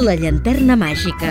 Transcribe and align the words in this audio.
La 0.00 0.14
llanterna 0.16 0.78
màgica. 0.80 1.30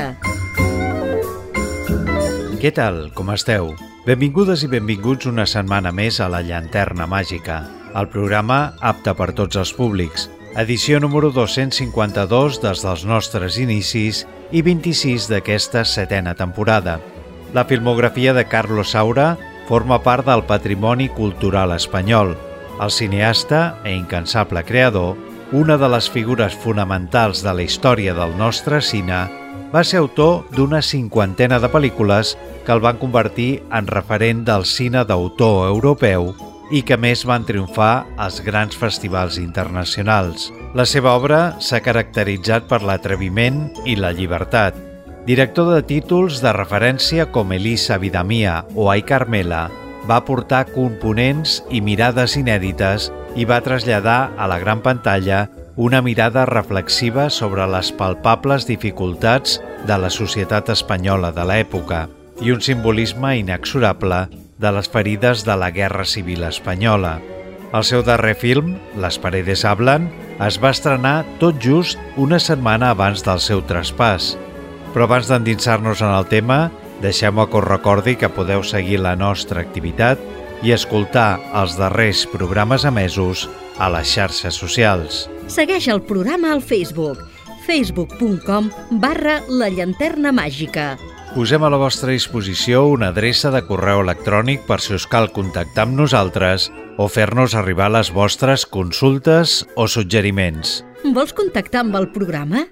Què 2.61 2.69
tal? 2.77 2.99
Com 3.17 3.31
esteu? 3.33 3.71
Benvingudes 4.05 4.61
i 4.61 4.67
benvinguts 4.69 5.25
una 5.25 5.47
setmana 5.49 5.89
més 5.95 6.19
a 6.21 6.27
La 6.29 6.43
llanterna 6.45 7.07
màgica, 7.09 7.63
el 7.97 8.09
programa 8.13 8.75
apte 8.91 9.15
per 9.17 9.31
tots 9.39 9.57
els 9.57 9.71
públics. 9.73 10.27
Edició 10.61 10.99
número 11.01 11.31
252 11.33 12.59
des 12.61 12.83
dels 12.85 13.05
nostres 13.09 13.57
inicis 13.57 14.21
i 14.51 14.61
26 14.61 15.31
d'aquesta 15.31 15.81
setena 15.81 16.35
temporada. 16.37 16.99
La 17.57 17.65
filmografia 17.65 18.35
de 18.37 18.45
Carlos 18.45 18.93
Saura 18.93 19.31
forma 19.65 19.97
part 20.05 20.29
del 20.29 20.45
patrimoni 20.45 21.09
cultural 21.17 21.73
espanyol. 21.73 22.35
El 22.77 22.93
cineasta 22.93 23.79
e 23.81 23.95
incansable 23.97 24.61
creador, 24.63 25.17
una 25.51 25.77
de 25.77 25.87
les 25.89 26.09
figures 26.09 26.55
fonamentals 26.63 27.43
de 27.45 27.53
la 27.57 27.63
història 27.65 28.13
del 28.13 28.35
nostre 28.37 28.81
cine, 28.85 29.23
va 29.73 29.83
ser 29.83 30.01
autor 30.01 30.43
d'una 30.55 30.81
cinquantena 30.85 31.59
de 31.61 31.69
pel·lícules 31.69 32.35
que 32.65 32.73
el 32.73 32.81
van 32.83 32.99
convertir 33.01 33.63
en 33.73 33.87
referent 33.87 34.43
del 34.45 34.65
cine 34.65 35.05
d'autor 35.05 35.67
europeu 35.69 36.33
i 36.69 36.83
que 36.85 36.97
més 37.01 37.25
van 37.25 37.47
triomfar 37.47 38.05
als 38.17 38.43
grans 38.45 38.77
festivals 38.77 39.39
internacionals. 39.41 40.51
La 40.77 40.85
seva 40.85 41.15
obra 41.17 41.55
s'ha 41.59 41.81
caracteritzat 41.81 42.69
per 42.69 42.83
l'atreviment 42.85 43.65
i 43.89 43.97
la 43.97 44.13
llibertat, 44.13 44.85
Director 45.29 45.67
de 45.75 45.83
títols 45.85 46.39
de 46.41 46.49
referència 46.55 47.27
com 47.29 47.51
Elisa 47.53 47.99
Vidamia 48.01 48.63
o 48.73 48.87
Ai 48.89 49.03
Carmela, 49.05 49.67
va 50.09 50.23
portar 50.25 50.63
components 50.71 51.59
i 51.69 51.83
mirades 51.85 52.33
inèdites 52.39 53.11
i 53.35 53.45
va 53.45 53.61
traslladar 53.61 54.31
a 54.37 54.47
la 54.49 54.59
gran 54.59 54.81
pantalla 54.81 55.47
una 55.75 56.01
mirada 56.01 56.45
reflexiva 56.45 57.29
sobre 57.29 57.65
les 57.71 57.91
palpables 57.95 58.65
dificultats 58.67 59.59
de 59.87 59.97
la 59.97 60.09
societat 60.11 60.69
espanyola 60.73 61.31
de 61.31 61.45
l'època 61.47 62.07
i 62.41 62.51
un 62.51 62.59
simbolisme 62.63 63.37
inexorable 63.39 64.25
de 64.59 64.71
les 64.75 64.89
ferides 64.91 65.45
de 65.47 65.55
la 65.55 65.69
Guerra 65.71 66.03
Civil 66.05 66.43
Espanyola. 66.43 67.19
El 67.71 67.85
seu 67.85 68.01
darrer 68.03 68.33
film, 68.35 68.75
Les 68.97 69.19
paredes 69.21 69.63
hablan, 69.63 70.09
es 70.43 70.57
va 70.59 70.73
estrenar 70.73 71.23
tot 71.39 71.59
just 71.63 71.99
una 72.17 72.39
setmana 72.43 72.91
abans 72.95 73.23
del 73.23 73.39
seu 73.39 73.61
traspàs, 73.61 74.33
però 74.93 75.05
abans 75.05 75.29
d'endinsar-nos 75.29 76.01
en 76.01 76.11
el 76.11 76.25
tema, 76.31 76.71
deixem-me 77.03 77.45
que 77.47 77.59
us 77.59 77.67
recordi 77.67 78.15
que 78.17 78.31
podeu 78.33 78.63
seguir 78.63 78.99
la 79.03 79.15
nostra 79.15 79.61
activitat 79.61 80.19
i 80.63 80.73
escoltar 80.75 81.39
els 81.55 81.77
darrers 81.79 82.25
programes 82.29 82.85
emesos 82.85 83.47
a 83.79 83.89
les 83.93 84.11
xarxes 84.11 84.59
socials. 84.59 85.27
Segueix 85.47 85.87
el 85.89 86.03
programa 86.05 86.53
al 86.53 86.61
Facebook 86.61 87.25
facebook.com 87.69 88.71
barra 88.97 89.39
la 89.47 89.69
llanterna 89.69 90.31
màgica. 90.33 90.95
Posem 91.35 91.61
a 91.61 91.69
la 91.69 91.77
vostra 91.77 92.09
disposició 92.15 92.87
una 92.89 93.11
adreça 93.13 93.51
de 93.53 93.61
correu 93.67 94.01
electrònic 94.01 94.63
per 94.65 94.79
si 94.81 94.95
us 94.97 95.05
cal 95.05 95.29
contactar 95.35 95.85
amb 95.85 95.99
nosaltres 95.99 96.71
o 96.97 97.05
fer-nos 97.05 97.53
arribar 97.53 97.91
les 97.93 98.09
vostres 98.09 98.65
consultes 98.65 99.61
o 99.77 99.85
suggeriments. 99.85 100.79
Vols 101.13 101.35
contactar 101.37 101.85
amb 101.85 101.99
el 102.01 102.09
programa? 102.15 102.65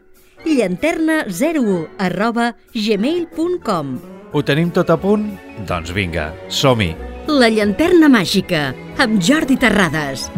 llanterna01 0.47 1.87
arroba 1.97 2.53
gmail.com 2.73 3.93
Ho 4.31 4.43
tenim 4.45 4.71
tot 4.71 4.89
a 4.93 4.97
punt? 5.01 5.29
Doncs 5.67 5.93
vinga, 5.95 6.31
som-hi! 6.49 7.16
La 7.27 7.49
llanterna 7.51 8.07
màgica, 8.07 8.69
amb 9.03 9.17
Jordi 9.19 9.57
Terrades. 9.59 10.29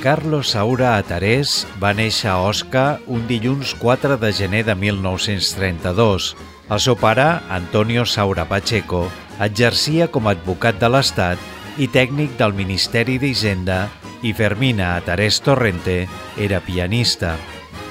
Carlos 0.00 0.54
Saura 0.54 0.94
Atarés 0.96 1.66
va 1.76 1.92
néixer 1.92 2.30
a 2.32 2.38
Osca 2.40 2.86
un 3.04 3.26
dilluns 3.28 3.74
4 3.76 4.16
de 4.16 4.32
gener 4.32 4.62
de 4.64 4.74
1932. 4.80 6.30
El 6.72 6.80
seu 6.80 6.96
pare, 6.96 7.28
Antonio 7.52 8.06
Saura 8.08 8.48
Pacheco, 8.48 9.04
exercia 9.36 10.08
com 10.08 10.24
a 10.24 10.32
advocat 10.38 10.80
de 10.80 10.88
l'Estat 10.88 11.76
i 11.76 11.90
tècnic 11.92 12.38
del 12.40 12.56
Ministeri 12.56 13.18
d'Hisenda 13.20 13.90
i 14.24 14.32
Fermina 14.32 14.94
Atarés 14.96 15.42
Torrente 15.44 16.06
era 16.40 16.64
pianista. 16.64 17.36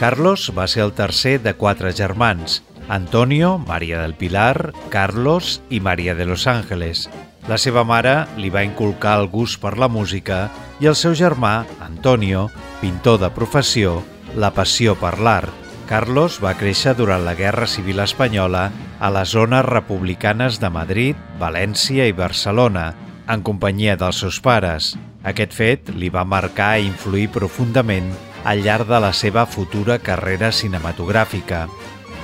Carlos 0.01 0.49
va 0.57 0.65
ser 0.65 0.81
el 0.89 0.97
tercer 0.97 1.37
de 1.45 1.53
quatre 1.53 1.93
germans, 1.93 2.63
Antonio, 2.89 3.57
Maria 3.57 4.01
del 4.01 4.13
Pilar, 4.15 4.73
Carlos 4.89 5.61
i 5.69 5.79
Maria 5.79 6.15
de 6.15 6.25
los 6.25 6.47
Ángeles. 6.47 7.09
La 7.47 7.57
seva 7.57 7.83
mare 7.83 8.25
li 8.39 8.49
va 8.51 8.63
inculcar 8.63 9.17
el 9.19 9.27
gust 9.31 9.59
per 9.59 9.77
la 9.79 9.89
música 9.91 10.47
i 10.79 10.87
el 10.87 10.95
seu 10.95 11.15
germà, 11.15 11.65
Antonio, 11.83 12.47
pintor 12.81 13.19
de 13.19 13.29
professió, 13.35 14.01
la 14.35 14.53
passió 14.55 14.95
per 14.99 15.17
l'art. 15.19 15.51
Carlos 15.87 16.41
va 16.43 16.55
créixer 16.59 16.93
durant 16.99 17.23
la 17.23 17.35
Guerra 17.35 17.67
Civil 17.67 17.99
Espanyola 18.03 18.69
a 18.99 19.11
les 19.11 19.31
zones 19.31 19.63
republicanes 19.67 20.59
de 20.59 20.69
Madrid, 20.69 21.19
València 21.39 22.07
i 22.07 22.15
Barcelona, 22.15 22.93
en 23.27 23.43
companyia 23.43 23.95
dels 23.99 24.19
seus 24.23 24.39
pares. 24.43 24.95
Aquest 25.27 25.55
fet 25.55 25.91
li 25.95 26.11
va 26.11 26.27
marcar 26.27 26.77
i 26.79 26.87
influir 26.87 27.27
profundament 27.31 28.11
al 28.47 28.63
llarg 28.63 28.87
de 28.87 28.99
la 29.03 29.11
seva 29.11 29.45
futura 29.47 29.99
carrera 29.99 30.51
cinematogràfica. 30.55 31.65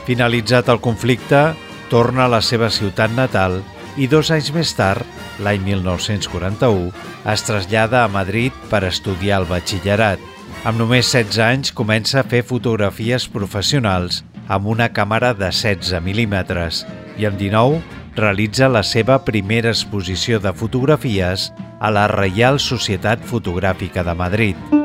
Finalitzat 0.07 0.67
el 0.67 0.81
conflicte, 0.83 1.53
torna 1.89 2.25
a 2.25 2.31
la 2.31 2.41
seva 2.43 2.67
ciutat 2.73 3.13
natal 3.15 3.61
i 3.95 4.07
dos 4.11 4.31
anys 4.33 4.49
més 4.55 4.73
tard, 4.75 5.05
l'any 5.39 5.61
1941, 5.63 6.91
es 7.31 7.45
trasllada 7.47 8.03
a 8.03 8.11
Madrid 8.11 8.55
per 8.71 8.83
estudiar 8.87 9.41
el 9.41 9.49
batxillerat. 9.49 10.19
Amb 10.67 10.79
només 10.79 11.09
16 11.11 11.39
anys 11.45 11.73
comença 11.75 12.19
a 12.21 12.27
fer 12.27 12.43
fotografies 12.47 13.27
professionals 13.31 14.21
amb 14.47 14.67
una 14.67 14.89
càmera 14.91 15.33
de 15.37 15.49
16 15.51 16.03
mil·límetres 16.03 16.83
i 17.19 17.27
amb 17.29 17.39
19 17.39 17.81
realitza 18.15 18.69
la 18.69 18.83
seva 18.83 19.19
primera 19.25 19.71
exposició 19.73 20.39
de 20.39 20.53
fotografies 20.53 21.51
a 21.79 21.91
la 21.91 22.07
Reial 22.11 22.59
Societat 22.59 23.23
Fotogràfica 23.27 24.03
de 24.03 24.15
Madrid. 24.15 24.82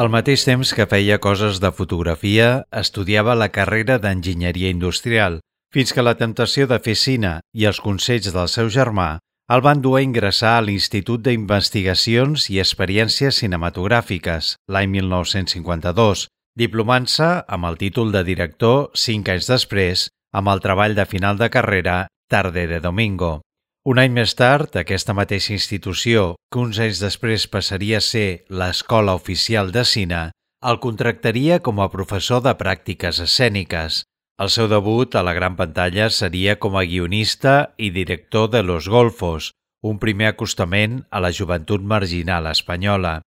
Al 0.00 0.08
mateix 0.08 0.46
temps 0.48 0.70
que 0.72 0.86
feia 0.88 1.18
coses 1.20 1.58
de 1.60 1.68
fotografia, 1.76 2.44
estudiava 2.80 3.34
la 3.36 3.50
carrera 3.52 3.98
d'enginyeria 4.00 4.70
industrial, 4.72 5.34
fins 5.74 5.92
que 5.92 6.04
la 6.06 6.14
tentació 6.16 6.64
de 6.70 6.78
fer 6.80 6.94
cine 6.96 7.32
i 7.52 7.66
els 7.68 7.80
consells 7.84 8.30
del 8.32 8.48
seu 8.48 8.70
germà 8.72 9.10
el 9.52 9.60
van 9.66 9.82
dur 9.84 9.98
a 9.98 10.02
ingressar 10.06 10.54
a 10.56 10.62
l'Institut 10.64 11.26
d'Investigacions 11.26 12.46
i 12.54 12.56
Experiències 12.64 13.42
Cinematogràfiques 13.42 14.54
l'any 14.72 14.88
1952, 14.94 16.24
diplomant-se 16.64 17.28
amb 17.58 17.68
el 17.68 17.76
títol 17.84 18.16
de 18.16 18.24
director 18.24 18.88
cinc 19.04 19.28
anys 19.36 19.52
després 19.52 20.08
amb 20.32 20.48
el 20.54 20.64
treball 20.64 20.96
de 20.96 21.04
final 21.12 21.36
de 21.36 21.52
carrera 21.52 22.06
Tarde 22.30 22.64
de 22.72 22.80
Domingo. 22.80 23.42
Un 23.88 23.96
any 23.96 24.12
més 24.12 24.34
tard, 24.36 24.74
aquesta 24.76 25.14
mateixa 25.16 25.54
institució, 25.54 26.34
que 26.52 26.60
uns 26.60 26.76
anys 26.84 26.98
després 27.00 27.46
passaria 27.48 27.96
a 27.96 28.04
ser 28.04 28.44
l'Escola 28.52 29.14
Oficial 29.16 29.70
de 29.72 29.86
Cine, 29.88 30.18
el 30.60 30.76
contractaria 30.84 31.62
com 31.64 31.78
a 31.80 31.88
professor 31.88 32.42
de 32.44 32.52
pràctiques 32.60 33.22
escèniques. 33.24 34.02
El 34.36 34.50
seu 34.52 34.68
debut 34.68 35.16
a 35.16 35.22
la 35.24 35.32
gran 35.32 35.56
pantalla 35.56 36.10
seria 36.12 36.58
com 36.60 36.76
a 36.76 36.84
guionista 36.84 37.72
i 37.78 37.88
director 37.94 38.50
de 38.52 38.60
Los 38.62 38.88
Golfos, 38.88 39.54
un 39.80 39.96
primer 39.98 40.28
acostament 40.34 41.00
a 41.08 41.24
la 41.24 41.30
joventut 41.32 41.80
marginal 41.80 42.50
espanyola. 42.52 43.22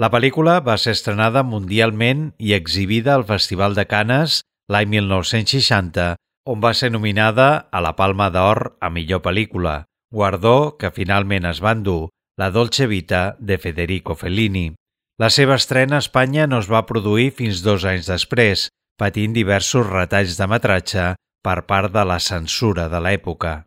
La 0.00 0.08
pel·lícula 0.08 0.62
va 0.64 0.78
ser 0.80 0.96
estrenada 0.96 1.42
mundialment 1.44 2.30
i 2.38 2.54
exhibida 2.56 3.12
al 3.12 3.26
Festival 3.28 3.76
de 3.76 3.84
Canes 3.84 4.40
l'any 4.72 4.88
1960, 4.88 6.14
on 6.48 6.64
va 6.64 6.72
ser 6.72 6.88
nominada 6.96 7.68
a 7.68 7.84
la 7.84 7.92
Palma 7.92 8.30
d'Or 8.32 8.78
a 8.80 8.88
millor 8.88 9.20
pel·lícula 9.20 9.82
guardó 10.10 10.76
que 10.78 10.90
finalment 10.90 11.46
es 11.48 11.62
va 11.64 11.74
endur 11.76 12.08
la 12.38 12.50
Dolce 12.50 12.86
Vita 12.86 13.36
de 13.38 13.58
Federico 13.58 14.14
Fellini. 14.14 14.72
La 15.18 15.30
seva 15.34 15.56
estrena 15.58 15.98
a 15.98 16.04
Espanya 16.04 16.46
no 16.46 16.60
es 16.62 16.68
va 16.70 16.86
produir 16.86 17.32
fins 17.34 17.64
dos 17.66 17.84
anys 17.84 18.06
després, 18.10 18.68
patint 18.98 19.34
diversos 19.34 19.86
retalls 19.90 20.38
de 20.38 20.46
metratge 20.46 21.08
per 21.42 21.58
part 21.66 21.92
de 21.94 22.04
la 22.06 22.20
censura 22.22 22.88
de 22.88 23.02
l'època. 23.02 23.62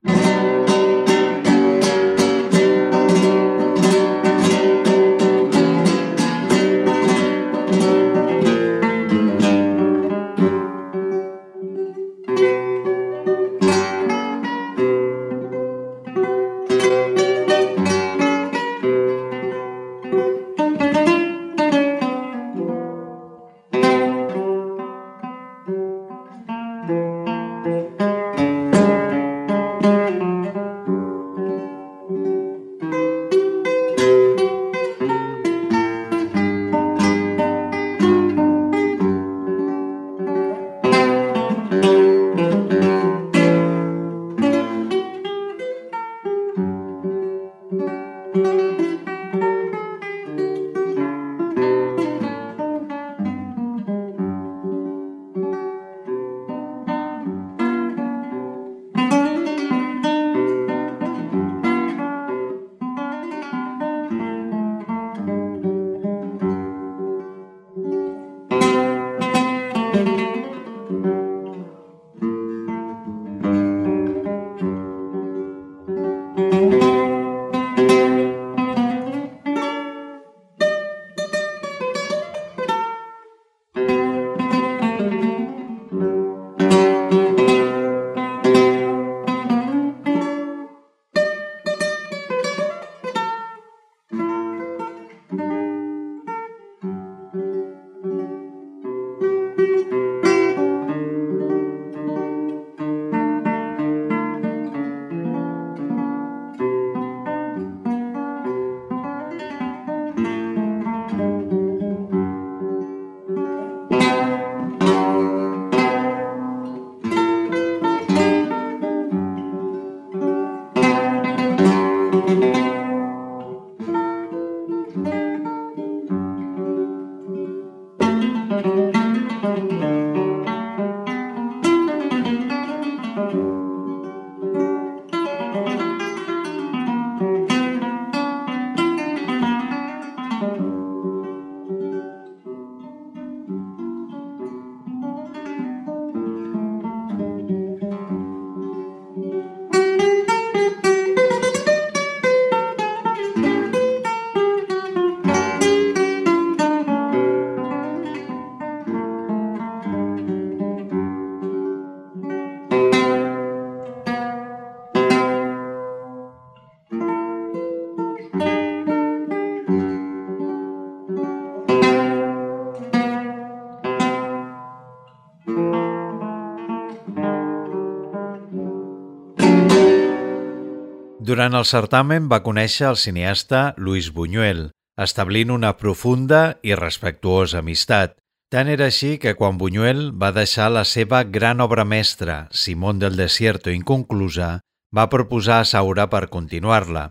Durant 181.42 181.58
el 181.58 181.64
certamen 181.66 182.28
va 182.30 182.38
conèixer 182.46 182.84
el 182.92 182.98
cineasta 183.02 183.60
Luis 183.82 184.12
Buñuel, 184.14 184.60
establint 185.02 185.50
una 185.50 185.72
profunda 185.80 186.42
i 186.62 186.76
respectuosa 186.78 187.64
amistat. 187.64 188.12
Tant 188.54 188.70
era 188.70 188.86
així 188.92 189.16
que 189.24 189.34
quan 189.40 189.58
Buñuel 189.58 190.04
va 190.24 190.30
deixar 190.36 190.68
la 190.70 190.84
seva 190.86 191.24
gran 191.38 191.64
obra 191.66 191.82
mestra, 191.82 192.36
Simón 192.52 193.00
del 193.02 193.18
Desierto 193.18 193.74
inconclusa, 193.74 194.52
va 194.94 195.08
proposar 195.10 195.58
a 195.64 195.66
Saura 195.72 196.06
per 196.12 196.30
continuar-la. 196.30 197.08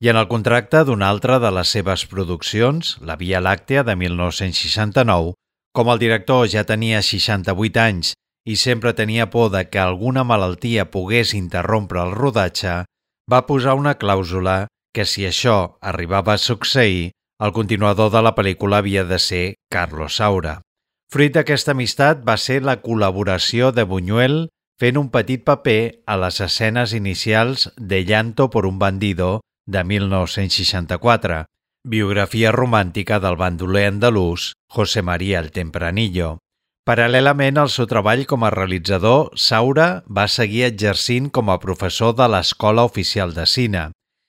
I 0.00 0.08
en 0.14 0.22
el 0.22 0.30
contracte 0.32 0.80
d'una 0.88 1.12
altra 1.12 1.36
de 1.44 1.52
les 1.52 1.76
seves 1.76 2.06
produccions, 2.08 2.96
La 3.02 3.18
Via 3.20 3.44
Làctea 3.44 3.84
de 3.84 3.98
1969, 4.06 5.36
com 5.76 5.92
el 5.92 6.00
director 6.06 6.48
ja 6.48 6.64
tenia 6.64 7.04
68 7.04 7.84
anys 7.84 8.16
i 8.48 8.56
sempre 8.56 8.96
tenia 8.96 9.28
por 9.28 9.52
de 9.52 9.66
que 9.68 9.84
alguna 9.84 10.24
malaltia 10.24 10.88
pogués 10.88 11.36
interrompre 11.36 12.00
el 12.00 12.16
rodatge, 12.16 12.80
va 13.30 13.46
posar 13.46 13.74
una 13.74 13.94
clàusula 13.98 14.66
que 14.94 15.04
si 15.08 15.24
això 15.26 15.78
arribava 15.80 16.34
a 16.34 16.42
succeir, 16.42 17.12
el 17.42 17.52
continuador 17.52 18.12
de 18.14 18.22
la 18.22 18.34
pel·lícula 18.36 18.78
havia 18.78 19.04
de 19.04 19.18
ser 19.18 19.44
Carlos 19.72 20.20
Saura. 20.20 20.60
Fruit 21.10 21.34
d'aquesta 21.34 21.74
amistat 21.74 22.22
va 22.26 22.36
ser 22.38 22.60
la 22.62 22.78
col·laboració 22.82 23.72
de 23.74 23.84
Buñuel 23.84 24.48
fent 24.80 24.98
un 24.98 25.10
petit 25.10 25.42
paper 25.46 26.04
a 26.06 26.16
les 26.18 26.40
escenes 26.40 26.94
inicials 26.94 27.68
de 27.76 28.04
Llanto 28.04 28.50
por 28.50 28.66
un 28.66 28.78
bandido 28.78 29.42
de 29.66 29.84
1964, 29.84 31.44
biografia 31.84 32.52
romàntica 32.52 33.20
del 33.20 33.36
bandoler 33.36 33.86
andalús 33.90 34.52
José 34.68 35.02
María 35.02 35.40
el 35.40 35.50
Tempranillo. 35.52 36.38
Paral·lelament 36.84 37.56
al 37.56 37.70
seu 37.72 37.86
treball 37.88 38.26
com 38.28 38.42
a 38.44 38.50
realitzador, 38.52 39.30
Saura 39.40 40.04
va 40.16 40.26
seguir 40.28 40.66
exercint 40.66 41.30
com 41.32 41.48
a 41.48 41.56
professor 41.62 42.12
de 42.18 42.26
l'Escola 42.28 42.84
Oficial 42.84 43.32
de 43.32 43.46
Cine 43.48 43.84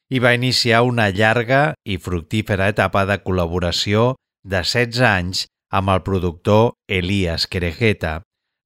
i 0.08 0.22
va 0.24 0.32
iniciar 0.38 0.86
una 0.88 1.10
llarga 1.10 1.74
i 1.84 1.98
fructífera 2.00 2.70
etapa 2.72 3.04
de 3.10 3.18
col·laboració 3.26 4.14
de 4.46 4.62
16 4.64 5.02
anys 5.10 5.44
amb 5.68 5.92
el 5.92 6.02
productor 6.08 6.72
Elías 6.88 7.50
Querejeta. 7.52 8.22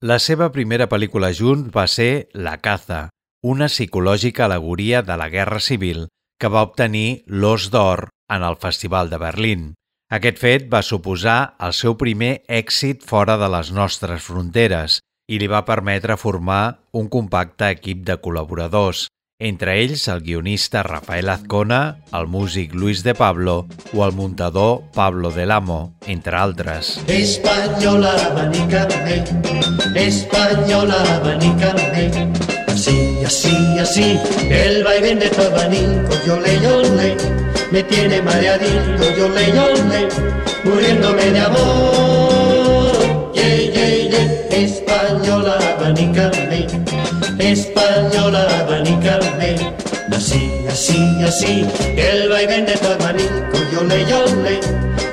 La 0.06 0.20
seva 0.22 0.52
primera 0.54 0.86
pel·lícula 0.92 1.34
junt 1.34 1.66
va 1.74 1.88
ser 1.88 2.30
La 2.34 2.60
caza, 2.62 3.08
una 3.42 3.74
psicològica 3.74 4.46
alegoria 4.46 5.02
de 5.02 5.18
la 5.18 5.32
Guerra 5.34 5.60
Civil 5.60 6.06
que 6.40 6.54
va 6.54 6.62
obtenir 6.68 7.24
l'Os 7.26 7.72
d'Or 7.74 8.10
en 8.30 8.46
el 8.46 8.62
Festival 8.62 9.10
de 9.10 9.18
Berlín. 9.18 9.70
Aquest 10.10 10.40
fet 10.42 10.64
va 10.74 10.80
suposar 10.82 11.54
el 11.62 11.74
seu 11.78 11.94
primer 11.94 12.40
èxit 12.50 13.04
fora 13.06 13.36
de 13.38 13.46
les 13.54 13.70
nostres 13.70 14.24
fronteres 14.26 14.96
i 15.30 15.38
li 15.38 15.50
va 15.52 15.68
permetre 15.68 16.16
formar 16.18 16.80
un 16.98 17.12
compacte 17.14 17.70
equip 17.76 18.02
de 18.08 18.16
col·laboradors, 18.18 19.04
entre 19.38 19.76
ells 19.84 20.08
el 20.10 20.24
guionista 20.26 20.82
Rafael 20.88 21.30
Azcona, 21.30 21.82
el 22.18 22.26
músic 22.26 22.74
Luis 22.74 23.04
de 23.06 23.14
Pablo 23.14 23.68
o 23.94 24.02
el 24.08 24.18
muntador 24.18 24.82
Pablo 24.98 25.30
del 25.30 25.52
Amo, 25.52 25.94
entre 26.08 26.42
altres. 26.42 26.96
Española, 27.06 28.16
abanícame, 28.32 29.24
española, 29.94 31.04
abanícame, 31.20 32.59
así, 32.80 33.26
así, 33.26 33.80
así, 33.80 34.20
el 34.50 34.84
vaivén 34.86 35.20
de 35.20 35.30
tu 35.30 35.42
abanico, 35.42 36.14
yo 36.26 36.40
le, 36.40 36.62
yo 36.62 36.82
me 37.72 37.84
tiene 37.84 38.22
mareadito, 38.22 39.04
yo 39.18 39.28
le 39.30 39.52
lloré, 39.52 40.08
muriéndome 40.64 41.26
de 41.26 41.40
amor. 41.42 43.34
Yeah, 43.34 43.58
yeah, 43.74 44.10
yeah, 44.12 44.66
española, 44.66 45.60
abanícame, 45.78 46.68
española, 47.38 48.48
abanícame. 48.62 49.74
Así, 50.12 50.66
así, 50.72 51.24
así, 51.24 51.66
el 51.98 52.30
vaivén 52.30 52.66
de 52.66 52.74
tu 52.78 52.88
abanico, 52.88 53.58
yo 53.74 53.84
le 53.84 54.06
lloré, 54.06 54.60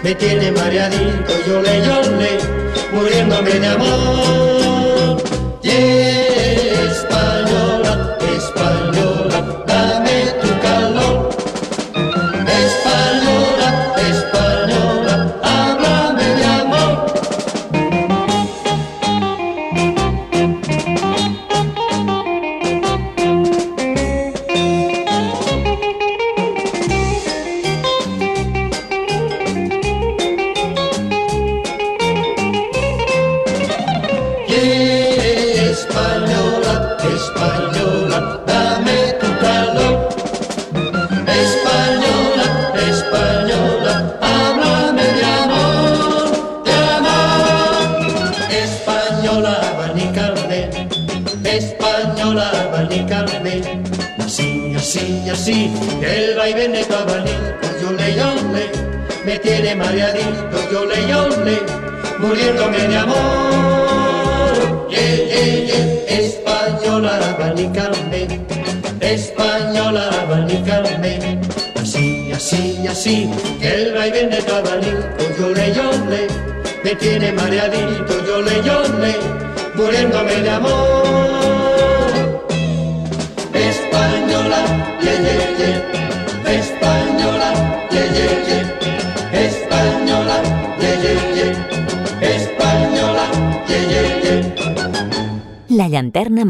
me 0.04 0.14
tiene 0.14 0.52
mareadito, 0.52 1.32
yo 1.48 1.60
le 1.62 1.80
lloré, 1.84 2.38
muriéndome 2.92 3.50
de 3.50 3.66
amor. 3.66 5.22
Yeah, 5.62 6.15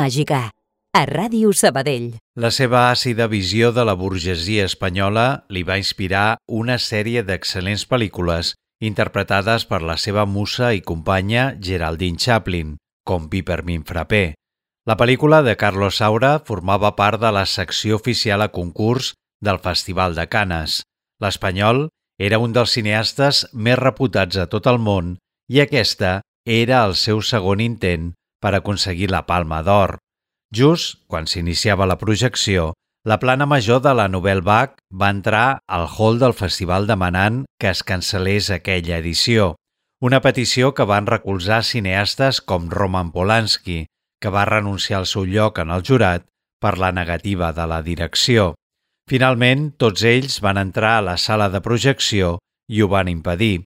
màgica, 0.07 0.51
a 0.95 1.03
Ràdio 1.09 1.51
Sabadell. 1.53 2.15
La 2.39 2.53
seva 2.55 2.87
àcida 2.93 3.27
visió 3.29 3.73
de 3.75 3.85
la 3.85 3.97
burgesia 3.99 4.65
espanyola 4.71 5.45
li 5.51 5.65
va 5.67 5.81
inspirar 5.83 6.39
una 6.47 6.79
sèrie 6.79 7.25
d'excel·lents 7.27 7.85
pel·lícules 7.91 8.55
interpretades 8.81 9.67
per 9.67 9.81
la 9.83 9.97
seva 9.97 10.27
musa 10.27 10.73
i 10.77 10.83
companya 10.85 11.57
Geraldine 11.61 12.21
Chaplin, 12.21 12.77
com 13.09 13.29
Pipermin 13.33 13.85
Frappé. 13.89 14.37
La 14.87 14.97
pel·lícula 15.01 15.43
de 15.43 15.57
Carlos 15.57 15.99
Saura 15.99 16.37
formava 16.47 16.95
part 16.95 17.21
de 17.21 17.33
la 17.33 17.47
secció 17.47 17.97
oficial 17.97 18.45
a 18.45 18.53
concurs 18.53 19.15
del 19.43 19.59
Festival 19.65 20.15
de 20.15 20.29
Canes. 20.29 20.83
L'espanyol 21.21 21.89
era 22.21 22.39
un 22.39 22.53
dels 22.53 22.77
cineastes 22.77 23.47
més 23.53 23.81
reputats 23.81 24.39
a 24.39 24.47
tot 24.47 24.69
el 24.71 24.79
món 24.79 25.17
i 25.51 25.65
aquesta 25.65 26.21
era 26.47 26.85
el 26.87 26.95
seu 26.95 27.25
segon 27.25 27.65
intent 27.65 28.13
per 28.47 28.55
aconseguir 28.55 29.11
la 29.11 29.25
Palma 29.27 29.65
d'Or. 29.67 29.97
Just 30.55 31.01
quan 31.11 31.27
s'iniciava 31.27 31.89
la 31.91 31.99
projecció, 31.99 32.71
la 33.03 33.19
plana 33.19 33.47
major 33.51 33.81
de 33.83 33.95
la 33.99 34.07
Novel 34.07 34.45
Bach 34.47 34.77
va 34.95 35.11
entrar 35.11 35.59
al 35.67 35.89
hall 35.91 36.21
del 36.23 36.35
festival 36.35 36.87
demanant 36.87 37.43
que 37.59 37.73
es 37.75 37.83
cancel·lés 37.83 38.53
aquella 38.55 39.01
edició, 39.03 39.57
una 39.99 40.21
petició 40.23 40.75
que 40.79 40.87
van 40.87 41.11
recolzar 41.11 41.65
cineastes 41.67 42.39
com 42.41 42.71
Roman 42.71 43.11
Polanski, 43.11 43.87
que 44.23 44.31
va 44.31 44.47
renunciar 44.47 45.01
al 45.01 45.11
seu 45.11 45.27
lloc 45.27 45.59
en 45.59 45.75
el 45.75 45.83
jurat 45.83 46.27
per 46.63 46.77
la 46.79 46.93
negativa 46.95 47.53
de 47.53 47.67
la 47.67 47.83
direcció. 47.83 48.53
Finalment, 49.11 49.73
tots 49.75 50.07
ells 50.07 50.39
van 50.43 50.63
entrar 50.63 50.99
a 50.99 51.07
la 51.09 51.17
sala 51.17 51.51
de 51.51 51.63
projecció 51.63 52.37
i 52.71 52.83
ho 52.83 52.91
van 52.95 53.11
impedir. 53.11 53.65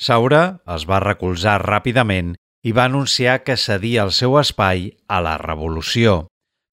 Saura 0.00 0.62
els 0.72 0.88
va 0.88 1.04
recolzar 1.04 1.60
ràpidament 1.60 2.32
i 2.62 2.72
va 2.72 2.86
anunciar 2.86 3.42
que 3.42 3.56
cedia 3.56 4.04
el 4.06 4.12
seu 4.14 4.38
espai 4.40 4.90
a 5.08 5.20
la 5.24 5.36
revolució. 5.40 6.26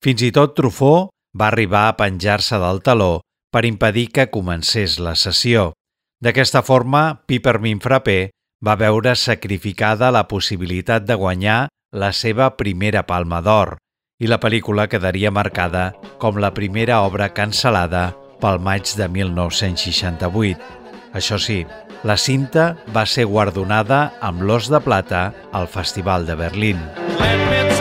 Fins 0.04 0.22
i 0.24 0.32
tot 0.32 0.56
Truffaut 0.56 1.10
va 1.38 1.50
arribar 1.50 1.88
a 1.90 1.98
penjar-se 1.98 2.60
del 2.62 2.82
taló 2.86 3.22
per 3.52 3.66
impedir 3.66 4.10
que 4.14 4.30
comencés 4.30 5.00
la 5.00 5.16
sessió. 5.16 5.74
D'aquesta 6.22 6.62
forma, 6.62 7.22
Pipermin 7.26 7.82
Frappé 7.82 8.32
va 8.66 8.76
veure 8.76 9.16
sacrificada 9.16 10.12
la 10.12 10.28
possibilitat 10.28 11.06
de 11.08 11.16
guanyar 11.16 11.68
la 11.96 12.12
seva 12.14 12.52
primera 12.58 13.06
Palma 13.08 13.42
d'Or 13.42 13.78
i 14.20 14.28
la 14.28 14.40
pel·lícula 14.44 14.90
quedaria 14.92 15.32
marcada 15.32 15.94
com 16.20 16.38
la 16.38 16.52
primera 16.54 17.00
obra 17.08 17.30
cancel·lada 17.34 18.10
pel 18.42 18.60
maig 18.60 18.92
de 19.00 19.08
1968. 19.08 20.89
Això 21.14 21.40
sí, 21.42 21.64
la 22.04 22.18
cinta 22.18 22.76
va 22.96 23.06
ser 23.10 23.26
guardonada 23.26 24.14
amb 24.22 24.46
l'Os 24.46 24.70
de 24.70 24.80
Plata 24.84 25.30
al 25.52 25.68
Festival 25.68 26.30
de 26.30 26.36
Berlín. 26.36 26.86
Let 27.20 27.38
me 27.50 27.79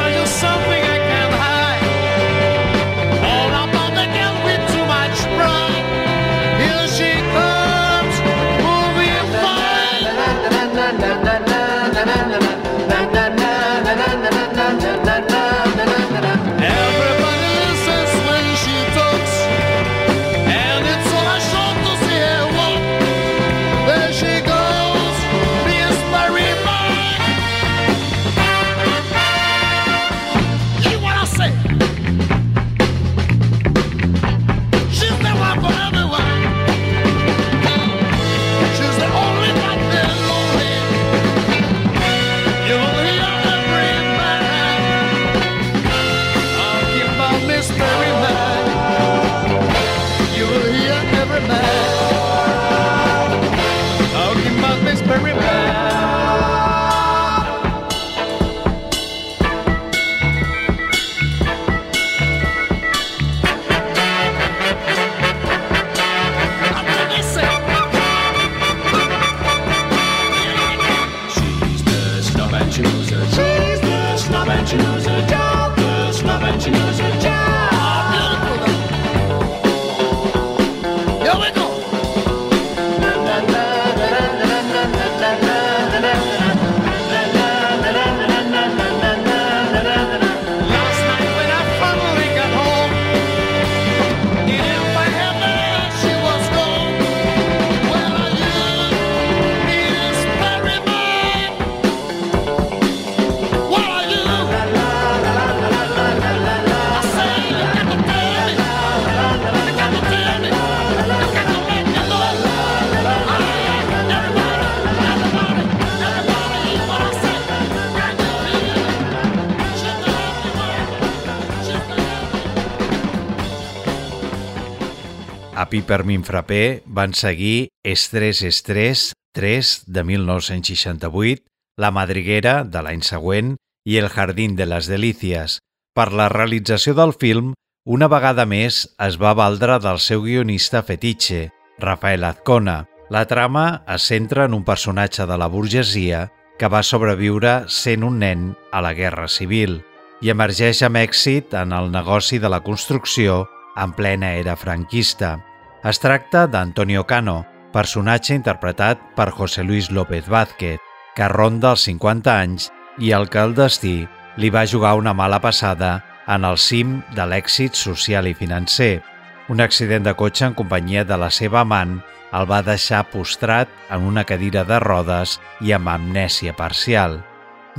a 125.58 125.66
Pipermin 125.66 126.22
Frappé 126.22 126.84
van 126.86 127.14
seguir 127.18 127.70
Estrès 127.82 128.44
Estrès 128.46 129.12
3 129.34 129.90
de 129.90 130.04
1968, 130.06 131.42
La 131.76 131.90
Madriguera 131.90 132.62
de 132.62 132.82
l'any 132.86 133.02
següent 133.02 133.56
i 133.82 133.98
El 133.98 134.06
Jardín 134.06 134.54
de 134.54 134.68
les 134.70 134.86
Delícies. 134.86 135.58
Per 135.98 136.12
la 136.14 136.28
realització 136.30 136.94
del 136.94 137.10
film, 137.10 137.56
una 137.82 138.06
vegada 138.06 138.46
més 138.46 138.84
es 139.02 139.18
va 139.18 139.34
valdre 139.34 139.80
del 139.82 139.98
seu 139.98 140.22
guionista 140.22 140.84
fetitxe, 140.86 141.48
Rafael 141.82 142.28
Azcona. 142.30 142.84
La 143.10 143.24
trama 143.26 143.82
es 143.90 144.06
centra 144.12 144.46
en 144.46 144.54
un 144.54 144.62
personatge 144.62 145.26
de 145.26 145.40
la 145.42 145.50
burgesia 145.50 146.28
que 146.58 146.70
va 146.70 146.84
sobreviure 146.86 147.64
sent 147.66 148.06
un 148.06 148.22
nen 148.22 148.52
a 148.70 148.84
la 148.84 148.94
Guerra 148.94 149.26
Civil 149.26 149.80
i 150.22 150.30
emergeix 150.30 150.84
amb 150.86 151.02
èxit 151.02 151.58
en 151.58 151.74
el 151.74 151.90
negoci 151.90 152.38
de 152.38 152.50
la 152.50 152.62
construcció 152.62 153.48
en 153.74 153.92
plena 153.94 154.34
era 154.34 154.56
franquista. 154.56 155.47
Es 155.88 155.96
tracta 156.02 156.42
d'Antonio 156.52 157.06
Cano, 157.08 157.46
personatge 157.72 158.34
interpretat 158.36 159.00
per 159.16 159.30
José 159.32 159.62
Luis 159.64 159.86
López 159.88 160.26
Vázquez, 160.28 160.82
que 161.16 161.28
ronda 161.32 161.70
els 161.72 161.86
50 161.88 162.34
anys 162.42 162.66
i 163.00 163.14
el 163.16 163.24
que 163.32 163.40
el 163.40 163.54
destí 163.56 164.02
li 164.36 164.50
va 164.52 164.66
jugar 164.68 164.98
una 165.00 165.14
mala 165.16 165.38
passada 165.40 165.92
en 166.28 166.44
el 166.44 166.58
cim 166.60 166.98
de 167.16 167.24
l'èxit 167.24 167.72
social 167.72 168.28
i 168.28 168.34
financer. 168.36 169.00
Un 169.48 169.64
accident 169.64 170.04
de 170.04 170.12
cotxe 170.12 170.44
en 170.50 170.58
companyia 170.58 171.06
de 171.08 171.16
la 171.16 171.30
seva 171.32 171.62
amant 171.62 172.02
el 172.36 172.44
va 172.52 172.60
deixar 172.66 173.06
postrat 173.08 173.72
en 173.88 174.04
una 174.10 174.26
cadira 174.28 174.66
de 174.68 174.82
rodes 174.84 175.38
i 175.64 175.72
amb 175.72 175.88
amnèsia 175.88 176.52
parcial. 176.52 177.22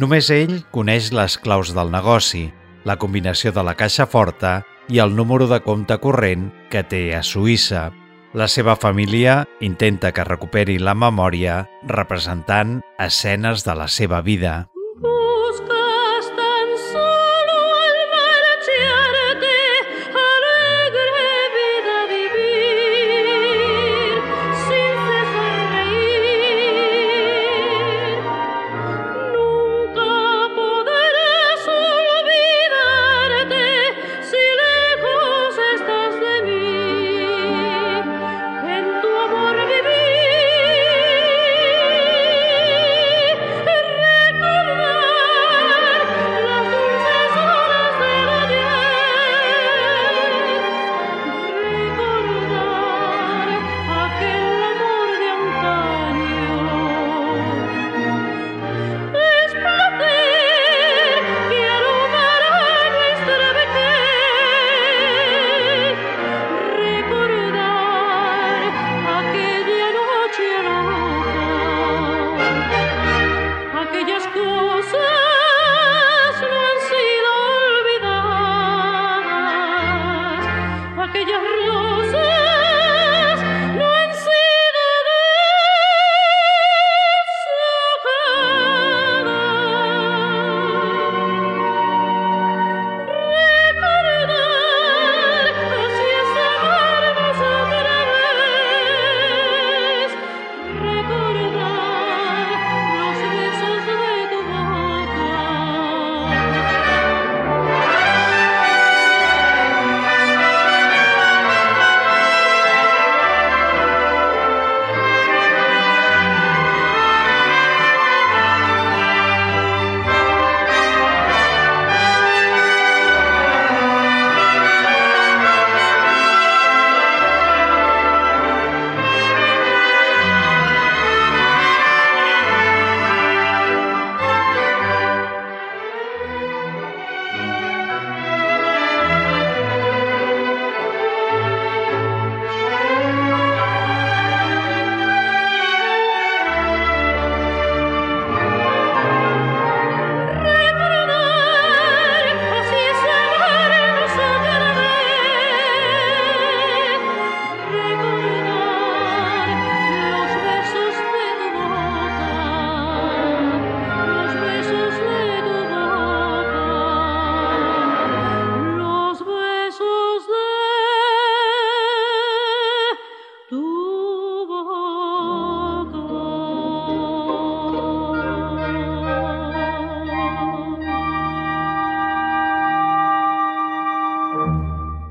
Només 0.01 0.31
ell 0.33 0.63
coneix 0.73 1.13
les 1.13 1.37
claus 1.37 1.75
del 1.77 1.93
negoci, 1.93 2.47
la 2.89 2.97
combinació 2.97 3.53
de 3.53 3.61
la 3.61 3.77
caixa 3.77 4.09
forta 4.09 4.63
i 4.89 4.99
el 4.99 5.15
número 5.15 5.47
de 5.47 5.61
compte 5.61 5.97
corrent 6.01 6.49
que 6.69 6.83
té 6.83 7.15
a 7.15 7.23
Suïssa. 7.23 7.89
La 8.33 8.45
seva 8.45 8.75
família 8.77 9.43
intenta 9.65 10.11
que 10.13 10.25
recuperi 10.25 10.77
la 10.77 10.93
memòria 10.93 11.63
representant 11.89 12.79
escenes 13.01 13.65
de 13.65 13.73
la 13.77 13.87
seva 13.89 14.21
vida. 14.21 14.68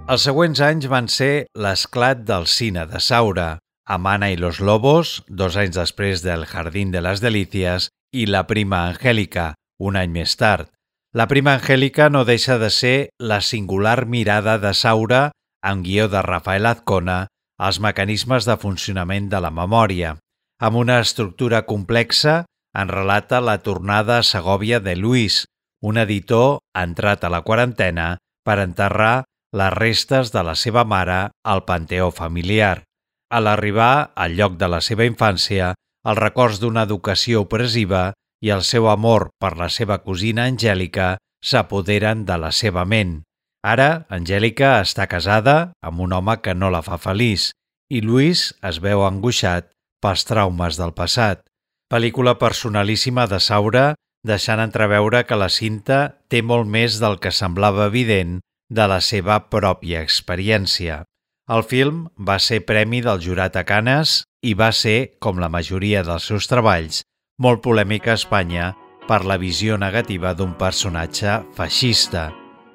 Els 0.09 0.23
següents 0.25 0.61
anys 0.65 0.87
van 0.89 1.05
ser 1.13 1.51
l'esclat 1.53 2.23
del 2.25 2.47
cine 2.49 2.87
de 2.89 3.01
Saura, 3.05 3.59
Amana 3.85 4.31
y 4.31 4.39
los 4.41 4.59
Lobos, 4.59 5.23
dos 5.29 5.59
anys 5.61 5.77
després 5.77 6.23
del 6.25 6.47
Jardín 6.49 6.95
de 6.95 7.03
les 7.05 7.21
Delícies, 7.21 7.91
i 8.17 8.25
La 8.25 8.47
prima 8.49 8.87
Angélica, 8.89 9.53
un 9.77 10.01
any 10.01 10.09
més 10.09 10.33
tard. 10.41 10.73
La 11.13 11.29
prima 11.29 11.53
Angélica 11.59 12.09
no 12.09 12.25
deixa 12.25 12.57
de 12.57 12.73
ser 12.73 13.11
la 13.21 13.43
singular 13.43 14.07
mirada 14.07 14.57
de 14.57 14.73
Saura, 14.73 15.23
amb 15.61 15.85
guió 15.85 16.09
de 16.09 16.25
Rafael 16.25 16.73
Azcona, 16.73 17.27
als 17.61 17.77
mecanismes 17.77 18.49
de 18.49 18.57
funcionament 18.57 19.29
de 19.29 19.45
la 19.45 19.53
memòria. 19.53 20.17
Amb 20.57 20.85
una 20.89 21.01
estructura 21.05 21.67
complexa, 21.69 22.47
en 22.73 22.89
relata 22.89 23.45
la 23.45 23.59
tornada 23.61 24.23
a 24.23 24.25
Segòvia 24.25 24.81
de 24.81 24.97
Luis, 24.97 25.45
un 25.85 26.01
editor 26.01 26.63
entrat 26.73 27.29
a 27.29 27.29
la 27.29 27.45
quarantena 27.45 28.15
per 28.41 28.63
enterrar 28.65 29.27
les 29.53 29.73
restes 29.73 30.33
de 30.33 30.43
la 30.45 30.55
seva 30.55 30.85
mare 30.85 31.31
al 31.45 31.65
panteó 31.65 32.11
familiar. 32.13 32.85
A 33.31 33.41
l'arribar 33.41 34.13
al 34.17 34.37
lloc 34.37 34.57
de 34.61 34.69
la 34.69 34.81
seva 34.85 35.07
infància, 35.09 35.75
els 36.05 36.19
records 36.19 36.61
d'una 36.61 36.85
educació 36.89 37.45
opressiva 37.45 38.13
i 38.45 38.53
el 38.55 38.63
seu 38.63 38.89
amor 38.89 39.31
per 39.41 39.57
la 39.57 39.69
seva 39.69 39.99
cosina 40.05 40.47
Angèlica 40.49 41.17
s'apoderen 41.45 42.25
de 42.29 42.37
la 42.39 42.53
seva 42.53 42.85
ment. 42.85 43.23
Ara, 43.65 44.07
Angèlica 44.09 44.79
està 44.81 45.09
casada 45.11 45.73
amb 45.83 46.01
un 46.01 46.13
home 46.13 46.39
que 46.43 46.55
no 46.55 46.71
la 46.71 46.83
fa 46.83 46.99
feliç 46.99 47.51
i 47.91 48.03
Luis 48.05 48.53
es 48.63 48.79
veu 48.85 49.03
angoixat 49.05 49.73
pels 50.03 50.25
traumes 50.29 50.77
del 50.79 50.93
passat. 50.95 51.43
Pel·lícula 51.89 52.37
personalíssima 52.39 53.27
de 53.27 53.41
Saura, 53.41 53.95
deixant 54.25 54.61
entreveure 54.61 55.25
que 55.25 55.39
la 55.41 55.49
cinta 55.49 56.21
té 56.29 56.43
molt 56.43 56.69
més 56.69 56.99
del 57.01 57.17
que 57.19 57.33
semblava 57.33 57.87
evident 57.89 58.39
de 58.69 58.87
la 58.89 59.01
seva 59.01 59.41
pròpia 59.51 60.03
experiència. 60.05 61.03
El 61.49 61.65
film 61.65 62.05
va 62.21 62.37
ser 62.39 62.61
premi 62.69 63.01
del 63.05 63.23
jurat 63.25 63.57
a 63.57 63.65
Canes 63.65 64.23
i 64.45 64.53
va 64.55 64.69
ser, 64.73 65.17
com 65.19 65.41
la 65.41 65.49
majoria 65.49 66.05
dels 66.05 66.29
seus 66.29 66.49
treballs, 66.51 67.03
molt 67.41 67.63
polèmic 67.65 68.09
a 68.09 68.19
Espanya 68.19 68.75
per 69.09 69.25
la 69.25 69.39
visió 69.41 69.79
negativa 69.81 70.35
d'un 70.37 70.53
personatge 70.61 71.39
feixista, 71.57 72.29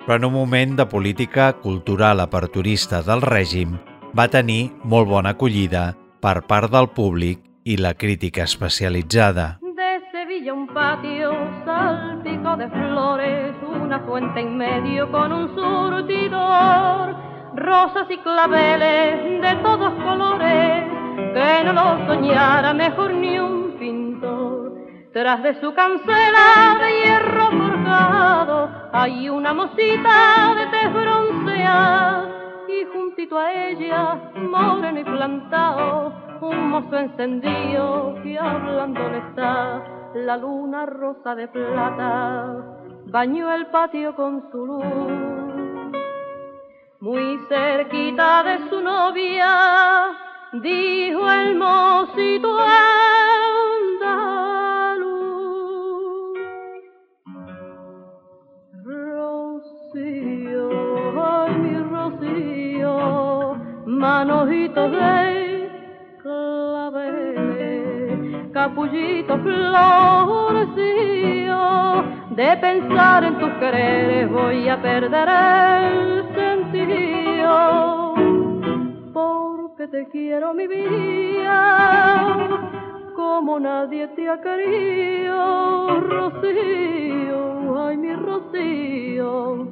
però 0.05 0.17
en 0.17 0.25
un 0.25 0.33
moment 0.33 0.75
de 0.79 0.87
política 0.89 1.51
cultural 1.61 2.19
aperturista 2.23 3.03
del 3.05 3.21
règim 3.21 3.77
va 4.17 4.27
tenir 4.27 4.71
molt 4.83 5.07
bona 5.09 5.35
acollida 5.37 5.91
per 6.21 6.41
part 6.49 6.71
del 6.73 6.89
públic 6.95 7.43
i 7.63 7.77
la 7.77 7.93
crítica 7.93 8.43
especialitzada. 8.43 9.59
De 9.61 9.91
Sevilla 10.11 10.53
un 10.53 10.67
patio 10.67 11.31
salpico 11.65 12.57
de 12.57 12.67
flores, 12.73 13.52
una 13.93 14.05
fuente 14.07 14.39
en 14.39 14.57
medio 14.57 15.11
con 15.11 15.31
un 15.31 15.53
surtidor, 15.53 17.15
rosas 17.55 18.09
y 18.09 18.17
claveles 18.17 19.39
de 19.39 19.55
todos 19.61 19.93
colores, 20.03 20.85
que 21.15 21.63
no 21.63 21.73
lo 21.73 22.07
soñara 22.07 22.73
mejor 22.73 23.13
ni 23.13 23.37
un 23.37 23.75
pintor. 23.77 24.73
Tras 25.13 25.43
de 25.43 25.61
su 25.61 25.71
cancela 25.75 26.79
de 26.81 27.03
hierro 27.03 27.51
forjado 27.51 28.69
hay 28.93 29.29
una 29.29 29.53
mosita 29.53 30.55
de 30.55 30.65
tez 30.71 30.91
bronceada. 30.91 32.29
Y 32.67 32.85
juntito 32.85 33.37
a 33.37 33.53
ella, 33.53 34.31
moreno 34.37 34.99
y 35.01 35.03
plantado, 35.03 36.13
un 36.41 36.69
mozo 36.69 36.97
encendido 36.97 38.15
que 38.23 38.39
hablando 38.39 39.07
le 39.07 39.19
está 39.19 39.83
la 40.15 40.37
luna 40.37 40.87
rosa 40.87 41.35
de 41.35 41.47
plata 41.47 42.82
bañó 43.13 43.53
el 43.53 43.67
patio 43.67 44.15
con 44.15 44.41
su 44.51 44.65
luz. 44.65 44.83
Muy 46.99 47.37
cerquita 47.47 48.41
de 48.41 48.57
su 48.69 48.81
novia 48.81 50.09
dijo 50.53 51.29
el 51.29 51.55
mocito 51.55 52.57
andaluz 52.57 52.79
Rocío, 58.83 60.69
ay 61.23 61.51
mi 61.63 61.75
Rocío, 61.93 62.95
manojitos 63.85 64.91
de 64.91 65.69
claveles, 66.23 67.69
capullito 68.53 69.37
florecillo, 69.37 70.53
de 72.35 72.57
pensar 72.57 73.23
en 73.23 73.37
tus 73.37 73.51
quereres 73.53 74.29
voy 74.31 74.67
a 74.67 74.81
perder 74.81 75.29
el 75.29 76.25
sentido, 76.33 78.15
porque 79.13 79.87
te 79.87 80.07
quiero 80.09 80.53
mi 80.53 80.67
vida, 80.67 82.37
como 83.15 83.59
nadie 83.59 84.07
te 84.09 84.27
ha 84.29 84.41
querido, 84.41 85.99
Rocío, 85.99 87.85
ay 87.85 87.97
mi 87.97 88.15
Rocío. 88.15 89.67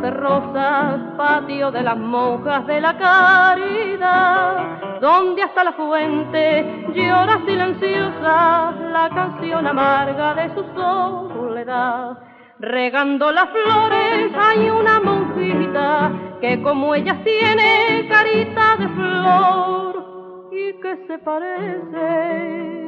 De 0.00 0.10
rosas, 0.10 1.00
patio 1.16 1.70
de 1.70 1.82
las 1.82 1.96
monjas 1.96 2.66
de 2.66 2.80
la 2.80 2.96
caridad, 2.96 5.00
donde 5.00 5.42
hasta 5.42 5.64
la 5.64 5.72
fuente 5.72 6.86
llora 6.94 7.40
silenciosa 7.44 8.72
la 8.92 9.10
canción 9.14 9.66
amarga 9.66 10.34
de 10.34 10.54
su 10.54 10.64
soledad. 10.74 12.18
Regando 12.60 13.32
las 13.32 13.50
flores 13.50 14.32
hay 14.36 14.70
una 14.70 15.00
monjita 15.00 16.12
que 16.40 16.62
como 16.62 16.94
ella 16.94 17.20
tiene 17.22 18.08
carita 18.08 18.76
de 18.76 18.88
flor 18.88 20.48
y 20.52 20.72
que 20.80 20.96
se 21.06 21.18
parece 21.18 22.78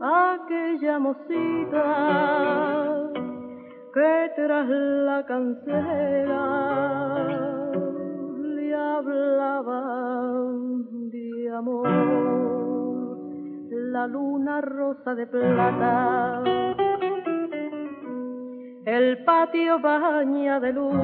aquella 0.00 0.98
mocita 0.98 3.09
que 3.92 4.30
tras 4.36 4.68
la 4.68 5.24
cancela 5.26 6.44
le 8.38 8.74
hablaba 8.74 9.82
de 11.12 11.50
amor. 11.56 11.88
La 13.70 14.06
luna 14.06 14.60
rosa 14.60 15.14
de 15.14 15.26
plata 15.26 16.42
el 18.90 19.18
patio 19.24 19.78
baña 19.78 20.58
de 20.58 20.72
luz. 20.72 20.94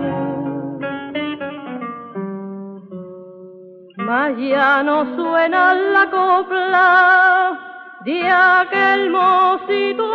Mas 3.96 4.36
ya 4.38 4.82
no 4.82 5.16
suena 5.16 5.74
la 5.74 6.10
copla 6.10 7.58
de 8.04 8.28
aquel 8.28 9.10
mocito 9.10 10.10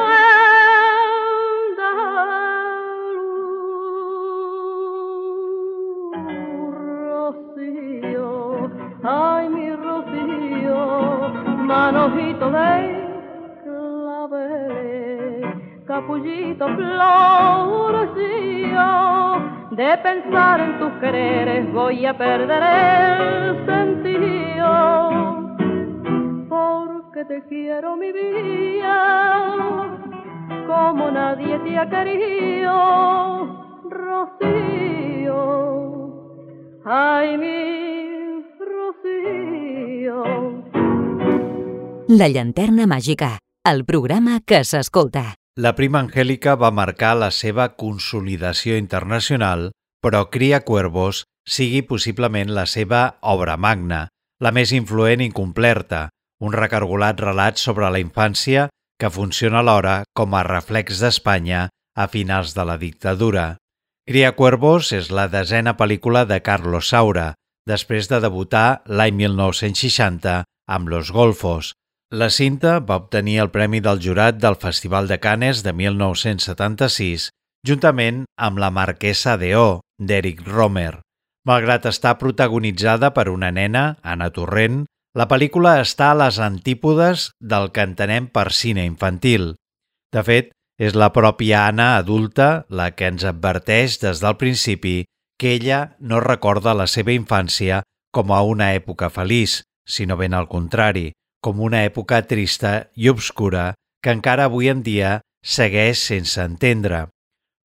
ay 9.04 9.50
mi 9.50 9.76
Rocío, 9.76 11.30
manojito 11.58 12.52
de 12.52 13.04
claveles, 13.64 15.46
capullito 15.86 16.68
florecillo, 16.76 18.20
de 19.72 19.98
pensar 19.98 20.60
en 20.60 20.80
tus 20.80 20.92
quereres 21.00 21.72
voy 21.74 22.06
a 22.06 22.18
perder 22.18 22.64
el 22.64 23.66
sentido 23.66 24.70
porque 26.50 27.26
te 27.26 27.42
quiero 27.48 27.96
mi 27.96 28.12
vida, 28.12 28.98
como 30.68 31.10
nadie 31.10 31.58
te 31.60 31.78
ha 31.78 31.90
querido, 31.90 32.72
Rocío. 33.90 35.42
Ay, 36.84 37.38
mi 37.38 37.81
La 42.12 42.28
llanterna 42.28 42.84
màgica, 42.92 43.38
el 43.64 43.86
programa 43.88 44.42
que 44.44 44.58
s'escolta. 44.68 45.22
La 45.56 45.72
prima 45.78 46.02
Angélica 46.04 46.58
va 46.60 46.74
marcar 46.76 47.14
la 47.16 47.30
seva 47.32 47.70
consolidació 47.80 48.76
internacional, 48.76 49.70
però 50.04 50.26
Cria 50.34 50.60
Cuervos 50.68 51.22
sigui 51.48 51.86
possiblement 51.88 52.52
la 52.52 52.66
seva 52.68 53.16
obra 53.22 53.56
magna, 53.56 54.02
la 54.44 54.52
més 54.52 54.76
influent 54.76 55.24
i 55.24 55.30
completa, 55.32 56.10
un 56.44 56.52
recargolat 56.52 57.24
relat 57.24 57.64
sobre 57.64 57.88
la 57.88 58.04
infància 58.04 58.68
que 59.00 59.14
funciona 59.22 59.64
alhora 59.64 60.02
com 60.12 60.36
a 60.36 60.44
reflex 60.44 61.00
d'Espanya 61.00 61.70
a 61.96 62.12
finals 62.12 62.52
de 62.60 62.68
la 62.68 62.76
dictadura. 62.78 63.54
Cria 64.04 64.36
Cuervos 64.36 64.92
és 64.92 65.14
la 65.16 65.30
desena 65.32 65.80
pel·lícula 65.80 66.28
de 66.28 66.44
Carlos 66.44 66.92
Saura, 66.92 67.36
després 67.64 68.12
de 68.12 68.20
debutar 68.20 68.82
l'any 68.88 69.16
1960 69.30 70.42
amb 70.68 70.92
Los 70.92 71.16
Golfos. 71.16 71.78
La 72.12 72.28
cinta 72.30 72.80
va 72.84 72.98
obtenir 73.00 73.38
el 73.40 73.50
Premi 73.52 73.80
del 73.80 74.02
Jurat 74.04 74.36
del 74.36 74.58
Festival 74.60 75.08
de 75.08 75.18
Canes 75.24 75.62
de 75.64 75.72
1976, 75.72 77.30
juntament 77.64 78.26
amb 78.36 78.58
La 78.60 78.68
Marquesa 78.70 79.38
de 79.40 79.54
O, 79.56 79.80
d'Eric 79.96 80.42
Romer. 80.44 81.00
Malgrat 81.48 81.88
estar 81.88 82.18
protagonitzada 82.20 83.14
per 83.16 83.30
una 83.32 83.54
nena, 83.56 83.96
Anna 84.04 84.28
Torrent, 84.36 84.82
la 85.16 85.30
pel·lícula 85.32 85.78
està 85.80 86.10
a 86.12 86.18
les 86.20 86.42
antípodes 86.44 87.30
del 87.40 87.70
que 87.72 87.88
entenem 87.88 88.28
per 88.28 88.52
cine 88.52 88.84
infantil. 88.84 89.54
De 90.12 90.26
fet, 90.28 90.52
és 90.76 91.00
la 91.00 91.14
pròpia 91.16 91.64
Anna 91.70 91.96
adulta 92.02 92.66
la 92.68 92.90
que 92.92 93.08
ens 93.08 93.24
adverteix 93.24 94.02
des 94.04 94.20
del 94.20 94.36
principi 94.36 95.06
que 95.40 95.56
ella 95.56 95.96
no 96.04 96.20
recorda 96.20 96.76
la 96.76 96.92
seva 96.92 97.16
infància 97.16 97.86
com 98.12 98.36
a 98.36 98.44
una 98.44 98.74
època 98.76 99.08
feliç, 99.08 99.62
sinó 99.88 100.20
ben 100.20 100.36
al 100.36 100.52
contrari, 100.52 101.14
com 101.42 101.60
una 101.60 101.84
època 101.88 102.22
trista 102.30 102.74
i 102.96 103.10
obscura 103.10 103.72
que 104.02 104.14
encara 104.14 104.48
avui 104.50 104.70
en 104.70 104.84
dia 104.86 105.20
segueix 105.44 106.00
sense 106.00 106.42
entendre. 106.42 107.08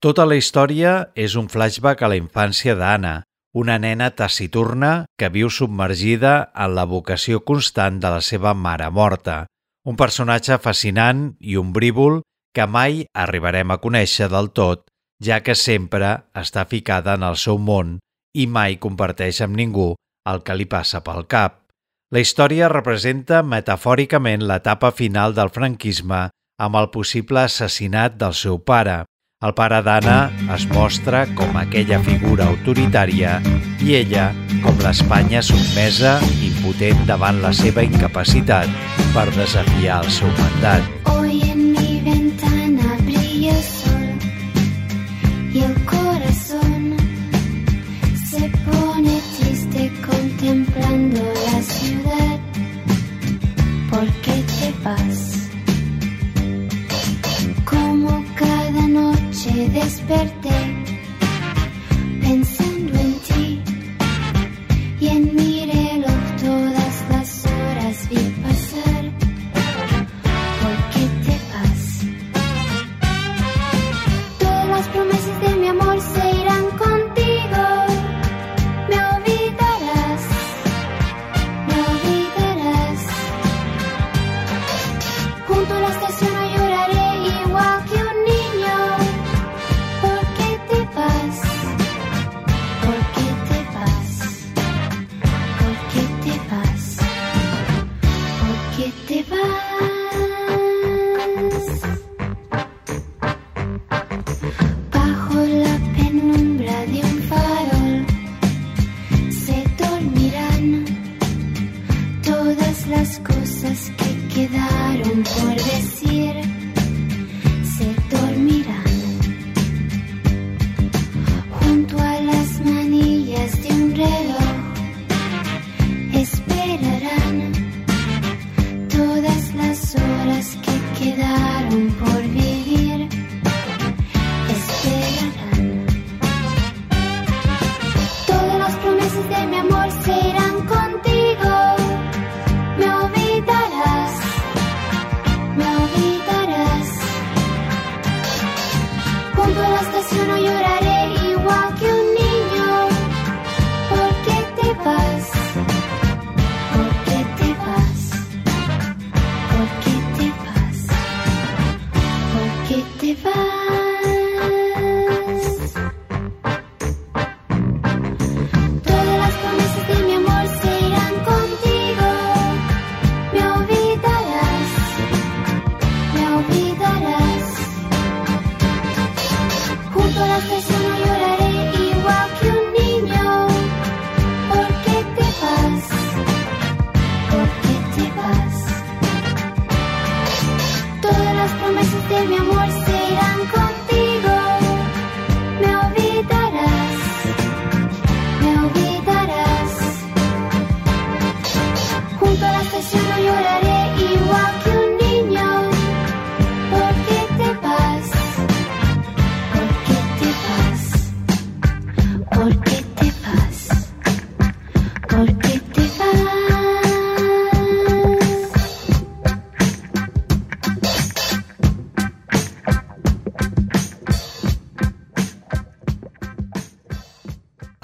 Tota 0.00 0.26
la 0.28 0.36
història 0.36 1.12
és 1.14 1.36
un 1.36 1.48
flashback 1.52 2.02
a 2.02 2.10
la 2.12 2.18
infància 2.20 2.76
d'Anna, 2.76 3.22
una 3.56 3.78
nena 3.80 4.10
taciturna 4.12 5.06
que 5.16 5.30
viu 5.32 5.48
submergida 5.48 6.50
en 6.52 6.74
la 6.76 6.84
vocació 6.84 7.40
constant 7.40 8.00
de 8.00 8.12
la 8.12 8.20
seva 8.20 8.52
mare 8.52 8.90
morta, 8.92 9.44
un 9.88 9.96
personatge 9.96 10.58
fascinant 10.60 11.30
i 11.40 11.56
ombrívol 11.56 12.20
que 12.56 12.66
mai 12.66 13.04
arribarem 13.14 13.72
a 13.72 13.80
conèixer 13.80 14.28
del 14.32 14.50
tot, 14.52 14.84
ja 15.22 15.40
que 15.40 15.54
sempre 15.56 16.12
està 16.36 16.66
ficada 16.68 17.16
en 17.16 17.24
el 17.24 17.36
seu 17.40 17.56
món 17.56 17.96
i 18.36 18.46
mai 18.46 18.76
comparteix 18.80 19.40
amb 19.44 19.56
ningú 19.56 19.94
el 20.28 20.42
que 20.44 20.56
li 20.56 20.68
passa 20.68 21.00
pel 21.04 21.24
cap. 21.24 21.65
La 22.14 22.20
història 22.22 22.68
representa 22.70 23.40
metafòricament 23.42 24.44
l'etapa 24.46 24.92
final 24.94 25.32
del 25.34 25.48
franquisme 25.50 26.20
amb 26.62 26.78
el 26.78 26.86
possible 26.94 27.42
assassinat 27.42 28.14
del 28.20 28.36
seu 28.40 28.60
pare. 28.62 29.00
El 29.42 29.54
pare 29.58 29.80
d'Anna 29.82 30.30
es 30.54 30.68
mostra 30.70 31.24
com 31.40 31.58
aquella 31.58 31.98
figura 32.06 32.46
autoritària 32.52 33.34
i 33.82 33.98
ella 33.98 34.28
com 34.62 34.78
l'Espanya 34.86 35.42
sotmesa 35.42 36.14
impotent 36.46 37.02
davant 37.10 37.42
la 37.42 37.50
seva 37.64 37.82
incapacitat 37.82 38.70
per 39.10 39.26
desafiar 39.34 39.98
el 40.06 40.10
seu 40.20 40.30
mandat. 40.38 40.86
Hoy 41.10 41.35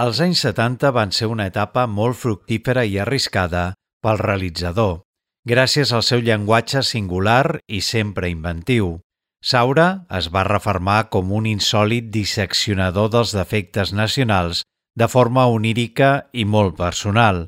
Els 0.03 0.19
anys 0.25 0.41
70 0.43 0.91
van 0.97 1.13
ser 1.15 1.29
una 1.31 1.45
etapa 1.47 1.85
molt 1.87 2.17
fructífera 2.19 2.83
i 2.89 2.97
arriscada 2.99 3.75
pel 4.03 4.19
realitzador, 4.19 5.03
gràcies 5.47 5.93
al 5.95 6.03
seu 6.03 6.25
llenguatge 6.27 6.83
singular 6.83 7.61
i 7.69 7.79
sempre 7.87 8.31
inventiu. 8.33 8.97
Saura 9.45 9.87
es 10.19 10.27
va 10.35 10.43
reformar 10.49 11.05
com 11.15 11.31
un 11.39 11.47
insòlid 11.47 12.09
disseccionador 12.17 13.13
dels 13.15 13.35
defectes 13.37 13.93
nacionals 13.93 14.65
de 14.99 15.09
forma 15.13 15.47
onírica 15.47 16.11
i 16.33 16.49
molt 16.57 16.75
personal. 16.81 17.47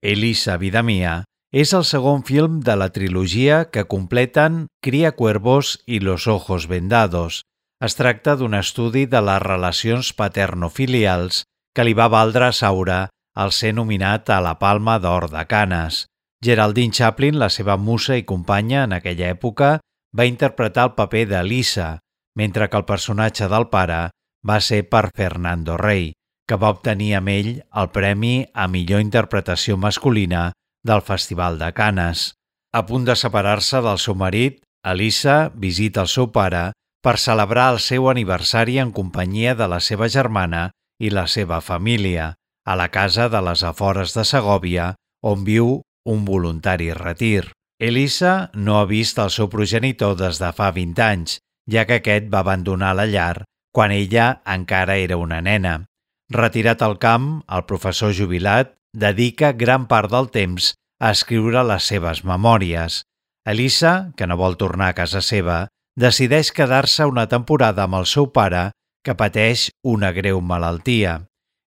Elisa, 0.00 0.56
vida 0.56 0.82
mia, 0.82 1.24
és 1.52 1.74
el 1.76 1.84
segon 1.84 2.24
film 2.24 2.62
de 2.64 2.78
la 2.80 2.88
trilogia 2.96 3.66
que 3.68 3.84
completen 3.84 4.66
Cria 4.80 5.12
cuervos 5.12 5.76
i 5.84 6.00
Los 6.00 6.26
ojos 6.28 6.66
vendados. 6.66 7.42
Es 7.84 7.96
tracta 8.00 8.36
d'un 8.36 8.54
estudi 8.54 9.04
de 9.04 9.20
les 9.20 9.42
relacions 9.42 10.14
paternofilials 10.16 11.44
que 11.74 11.84
li 11.86 11.94
va 11.94 12.08
valdre 12.08 12.48
a 12.48 12.52
Saura 12.52 13.00
el 13.40 13.52
ser 13.54 13.72
nominat 13.74 14.30
a 14.30 14.40
la 14.42 14.56
Palma 14.58 14.98
d'Or 14.98 15.28
de 15.30 15.44
Canes. 15.46 16.04
Geraldine 16.44 16.92
Chaplin, 16.92 17.38
la 17.38 17.50
seva 17.50 17.76
musa 17.76 18.16
i 18.16 18.24
companya 18.24 18.84
en 18.84 18.94
aquella 18.96 19.28
època, 19.30 19.78
va 20.16 20.26
interpretar 20.26 20.88
el 20.88 20.94
paper 20.96 21.26
de 21.28 21.42
Lisa, 21.44 21.98
mentre 22.36 22.68
que 22.68 22.78
el 22.80 22.88
personatge 22.88 23.48
del 23.48 23.68
pare 23.70 24.08
va 24.46 24.58
ser 24.60 24.82
per 24.88 25.10
Fernando 25.14 25.76
Rey, 25.76 26.12
que 26.48 26.56
va 26.56 26.72
obtenir 26.74 27.14
amb 27.18 27.30
ell 27.30 27.52
el 27.60 27.90
premi 27.94 28.34
a 28.54 28.66
millor 28.66 29.04
interpretació 29.04 29.76
masculina 29.76 30.50
del 30.82 31.02
Festival 31.02 31.60
de 31.60 31.70
Canes. 31.76 32.32
A 32.72 32.86
punt 32.86 33.04
de 33.04 33.14
separar-se 33.14 33.82
del 33.84 33.98
seu 33.98 34.16
marit, 34.16 34.60
Elisa 34.82 35.50
visita 35.54 36.02
el 36.02 36.08
seu 36.08 36.30
pare 36.32 36.70
per 37.04 37.18
celebrar 37.18 37.70
el 37.74 37.80
seu 37.84 38.08
aniversari 38.10 38.78
en 38.80 38.92
companyia 38.96 39.54
de 39.54 39.68
la 39.68 39.80
seva 39.84 40.08
germana 40.08 40.70
i 41.00 41.10
la 41.10 41.26
seva 41.26 41.60
família, 41.64 42.34
a 42.64 42.76
la 42.76 42.90
casa 42.92 43.28
de 43.32 43.40
les 43.42 43.64
afores 43.64 44.14
de 44.14 44.24
Segòvia, 44.28 44.94
on 45.24 45.44
viu 45.44 45.80
un 46.04 46.24
voluntari 46.24 46.92
retir. 46.94 47.50
Elisa 47.80 48.50
no 48.54 48.78
ha 48.78 48.84
vist 48.84 49.18
el 49.18 49.32
seu 49.32 49.48
progenitor 49.48 50.16
des 50.20 50.38
de 50.40 50.52
fa 50.52 50.68
20 50.76 51.00
anys, 51.04 51.38
ja 51.70 51.86
que 51.88 52.00
aquest 52.00 52.28
va 52.32 52.44
abandonar 52.44 52.92
la 52.96 53.08
llar 53.08 53.46
quan 53.72 53.92
ella 53.94 54.42
encara 54.46 54.96
era 54.96 55.16
una 55.16 55.40
nena. 55.40 55.86
Retirat 56.30 56.82
al 56.82 56.98
camp, 56.98 57.42
el 57.48 57.64
professor 57.66 58.14
jubilat 58.14 58.74
dedica 58.94 59.52
gran 59.52 59.86
part 59.86 60.10
del 60.10 60.30
temps 60.34 60.74
a 61.00 61.12
escriure 61.14 61.62
les 61.66 61.86
seves 61.86 62.24
memòries. 62.26 63.02
Elisa, 63.46 64.12
que 64.16 64.26
no 64.26 64.36
vol 64.36 64.58
tornar 64.58 64.90
a 64.90 64.98
casa 64.98 65.22
seva, 65.22 65.68
decideix 65.98 66.52
quedar-se 66.52 67.06
una 67.06 67.26
temporada 67.30 67.86
amb 67.86 67.98
el 68.02 68.06
seu 68.06 68.28
pare, 68.34 68.70
que 69.04 69.16
pateix 69.16 69.68
una 69.84 70.12
greu 70.12 70.40
malaltia. 70.40 71.20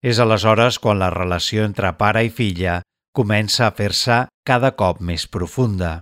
És 0.04 0.20
aleshores 0.20 0.80
quan 0.84 1.00
la 1.00 1.12
relació 1.14 1.64
entre 1.64 1.94
pare 2.00 2.26
i 2.28 2.34
filla 2.34 2.82
comença 3.16 3.68
a 3.68 3.76
fer-se 3.76 4.24
cada 4.46 4.74
cop 4.76 5.00
més 5.00 5.28
profunda. 5.28 6.02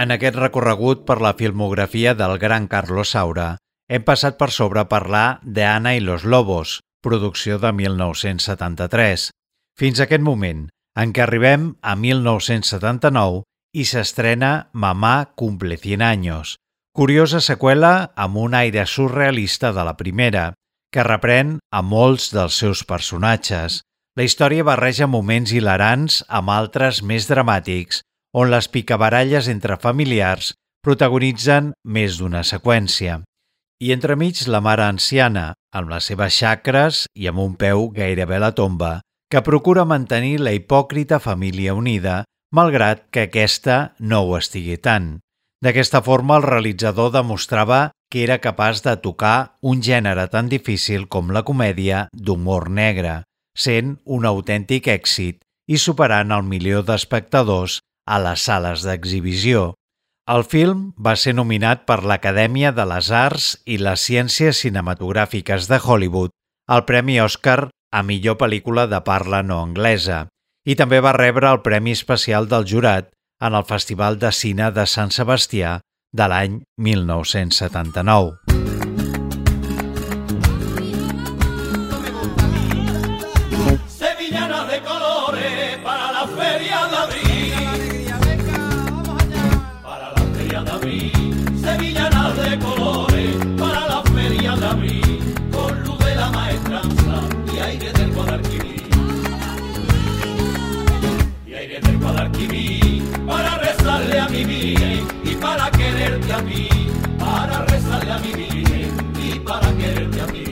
En 0.00 0.14
aquest 0.14 0.38
recorregut 0.38 1.02
per 1.04 1.18
la 1.20 1.34
filmografia 1.36 2.14
del 2.16 2.38
gran 2.40 2.68
Carlos 2.72 3.10
Saura, 3.12 3.58
hem 3.90 4.04
passat 4.06 4.38
per 4.40 4.48
sobre 4.54 4.80
a 4.80 4.88
parlar 4.88 5.40
de 5.42 5.66
Ana 5.68 5.92
y 5.94 6.00
los 6.00 6.24
Lobos, 6.24 6.80
producció 7.02 7.58
de 7.58 7.72
1973, 7.72 9.28
fins 9.76 10.00
a 10.00 10.06
aquest 10.06 10.24
moment, 10.24 10.70
en 10.96 11.12
què 11.12 11.26
arribem 11.26 11.74
a 11.82 11.98
1979 12.00 13.42
i 13.76 13.84
s'estrena 13.84 14.70
Mamà 14.72 15.34
cumple 15.36 15.76
100 15.76 16.06
años, 16.08 16.56
curiosa 16.96 17.44
seqüela 17.44 18.12
amb 18.16 18.40
un 18.40 18.56
aire 18.56 18.86
surrealista 18.86 19.74
de 19.76 19.84
la 19.84 19.98
primera, 20.00 20.54
que 20.90 21.04
reprèn 21.04 21.58
a 21.70 21.82
molts 21.84 22.32
dels 22.32 22.56
seus 22.56 22.86
personatges. 22.88 23.82
La 24.16 24.24
història 24.24 24.64
barreja 24.64 25.06
moments 25.06 25.52
hilarants 25.52 26.24
amb 26.28 26.56
altres 26.56 27.02
més 27.04 27.28
dramàtics, 27.28 28.00
on 28.32 28.50
les 28.50 28.68
picabaralles 28.68 29.48
entre 29.50 29.76
familiars 29.80 30.54
protagonitzen 30.84 31.74
més 31.84 32.16
d'una 32.18 32.42
seqüència. 32.46 33.20
I 33.80 33.92
entremig 33.94 34.42
la 34.48 34.60
mare 34.60 34.84
anciana, 34.86 35.54
amb 35.72 35.90
les 35.92 36.10
seves 36.10 36.36
xacres 36.36 37.06
i 37.16 37.28
amb 37.30 37.40
un 37.40 37.54
peu 37.56 37.88
gairebé 37.96 38.36
a 38.36 38.44
la 38.46 38.52
tomba, 38.56 39.00
que 39.30 39.42
procura 39.46 39.86
mantenir 39.86 40.40
la 40.40 40.52
hipòcrita 40.52 41.20
família 41.20 41.74
unida, 41.74 42.24
malgrat 42.52 43.06
que 43.10 43.28
aquesta 43.28 43.94
no 43.98 44.24
ho 44.26 44.36
estigui 44.36 44.76
tant. 44.76 45.18
D'aquesta 45.62 46.00
forma, 46.02 46.38
el 46.40 46.46
realitzador 46.48 47.12
demostrava 47.12 47.90
que 48.10 48.24
era 48.24 48.40
capaç 48.40 48.82
de 48.82 48.96
tocar 48.96 49.58
un 49.60 49.82
gènere 49.84 50.26
tan 50.32 50.48
difícil 50.48 51.06
com 51.08 51.30
la 51.30 51.44
comèdia 51.46 52.08
d'humor 52.12 52.70
negre, 52.70 53.22
sent 53.56 53.98
un 54.04 54.26
autèntic 54.26 54.88
èxit 54.88 55.38
i 55.70 55.78
superant 55.78 56.32
el 56.34 56.42
milió 56.42 56.82
d'espectadors 56.82 57.78
a 58.10 58.18
les 58.22 58.42
sales 58.48 58.82
d'exhibició. 58.86 59.74
El 60.30 60.44
film 60.46 60.90
va 61.06 61.14
ser 61.18 61.34
nominat 61.38 61.86
per 61.88 62.02
l'Acadèmia 62.06 62.74
de 62.74 62.86
les 62.86 63.10
Arts 63.14 63.52
i 63.66 63.78
les 63.82 64.02
Ciències 64.06 64.62
Cinematogràfiques 64.66 65.70
de 65.70 65.78
Hollywood 65.78 66.34
al 66.70 66.84
Premi 66.90 67.18
Oscar 67.22 67.70
a 67.90 68.02
millor 68.06 68.38
pel·lícula 68.42 68.86
de 68.90 69.00
parla 69.06 69.42
no 69.42 69.58
anglesa 69.64 70.26
i 70.68 70.76
també 70.78 71.00
va 71.02 71.16
rebre 71.16 71.50
el 71.50 71.62
Premi 71.66 71.96
Especial 71.98 72.46
del 72.50 72.68
Jurat 72.68 73.10
en 73.40 73.56
el 73.56 73.66
Festival 73.66 74.20
de 74.22 74.30
Cine 74.36 74.70
de 74.76 74.86
Sant 74.86 75.14
Sebastià 75.16 75.78
de 76.12 76.30
l'any 76.30 76.62
1979. 76.90 78.59
para 103.26 103.58
rezarle 103.58 104.18
a 104.18 104.28
mi 104.28 104.44
Virgen 104.44 105.06
y 105.24 105.34
para 105.34 105.70
quererte 105.70 106.32
a 106.32 106.38
mí, 106.38 106.68
para 107.18 107.64
rezarle 107.66 108.12
a 108.12 108.18
mi 108.18 108.32
Virgen 108.32 109.12
y 109.22 109.38
para 109.40 109.70
quererte 109.72 110.20
a 110.22 110.26
mí. 110.26 110.44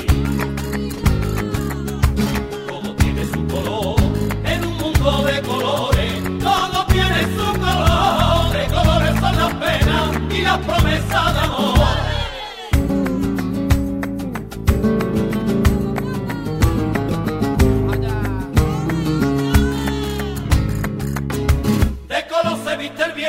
Todo 2.68 2.94
tiene 2.96 3.24
su 3.24 3.46
color, 3.46 3.96
en 4.44 4.64
un 4.66 4.76
mundo 4.76 5.24
de 5.24 5.40
colores, 5.40 6.22
todo 6.40 6.86
tiene 6.88 7.22
su 7.36 7.58
color, 7.58 8.52
de 8.52 8.66
colores 8.66 9.20
son 9.20 9.36
las 9.36 9.54
penas 9.54 10.10
y 10.30 10.42
las 10.42 10.58
promesas. 10.58 10.87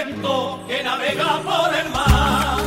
que 0.10 0.84
navega 0.84 1.40
por 1.44 1.74
el 1.76 1.90
mar, 1.92 2.58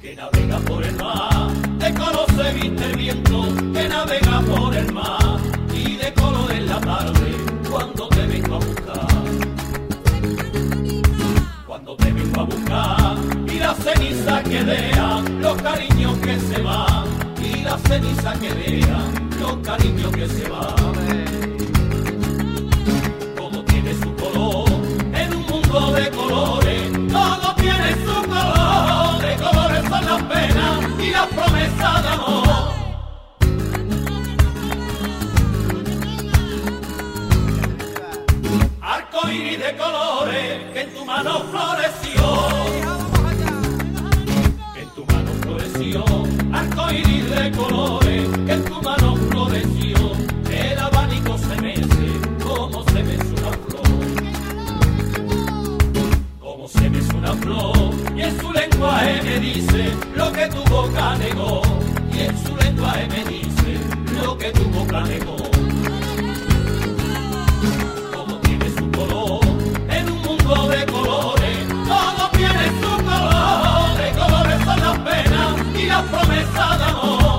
que 0.00 0.14
navega 0.14 0.58
por 0.60 0.84
el 0.84 0.96
mar, 0.96 1.50
de 1.78 1.94
color 1.94 2.26
se 2.36 2.52
viste 2.52 2.84
el 2.84 2.96
viento 2.96 3.48
que 3.72 3.88
navega 3.88 4.40
por 4.42 4.74
el 4.74 4.92
mar. 4.92 5.40
Y 5.74 5.96
de 5.96 6.12
color 6.14 6.52
en 6.52 6.68
la 6.68 6.80
tarde 6.80 7.36
cuando 7.68 8.08
te 8.08 8.26
vengo 8.26 8.54
a 8.54 8.58
buscar, 8.58 9.06
cuando 11.66 11.96
te 11.96 12.12
vengo 12.12 12.40
a 12.40 12.44
buscar 12.44 13.16
y 13.48 13.58
la 13.58 13.74
ceniza 13.74 14.42
que 14.44 14.62
vea 14.62 15.22
los 15.40 15.60
cariños 15.60 16.18
que 16.18 16.38
se 16.38 16.62
van. 16.62 17.04
Y 17.42 17.62
la 17.64 17.76
ceniza 17.78 18.32
que 18.34 18.52
vea 18.52 18.98
los 19.40 19.56
cariños 19.56 20.12
que 20.12 20.28
se 20.28 20.48
van. 20.48 21.01
Promesas 31.34 32.02
de 32.02 32.08
amor. 32.08 32.72
Arco 38.80 39.30
iris 39.30 39.58
de 39.58 39.76
colores 39.76 40.72
que 40.72 40.80
en 40.80 40.94
tu 40.94 41.04
mano 41.04 41.40
floreció. 41.50 42.24
Que 44.74 44.82
en 44.82 44.90
tu 44.90 45.04
mano 45.06 45.32
floreció. 45.42 46.04
Arco 46.52 46.92
iris 46.92 47.30
de 47.30 47.52
colores 47.52 48.01
que 60.42 60.48
tu 60.48 60.64
boca 60.64 61.16
negó. 61.18 61.62
Y 62.12 62.20
en 62.22 62.44
su 62.44 62.56
lenguaje 62.56 63.06
me 63.08 63.24
dice 63.24 63.78
lo 64.22 64.36
que 64.36 64.50
tu 64.50 64.64
boca 64.70 65.00
negó 65.02 65.36
todo 68.12 68.38
tiene 68.40 68.68
su 68.70 68.90
color, 68.90 69.40
en 69.88 70.10
un 70.10 70.22
mundo 70.22 70.68
de 70.68 70.84
colores, 70.86 71.58
todo 71.86 72.28
tiene 72.32 72.66
su 72.80 73.04
color, 73.04 73.96
de 73.96 74.10
colores 74.20 74.64
son 74.64 74.80
las 74.80 74.98
penas 74.98 75.54
y 75.76 75.86
las 75.86 76.02
promesas 76.02 76.78
de 76.78 76.84
amor. 76.84 77.31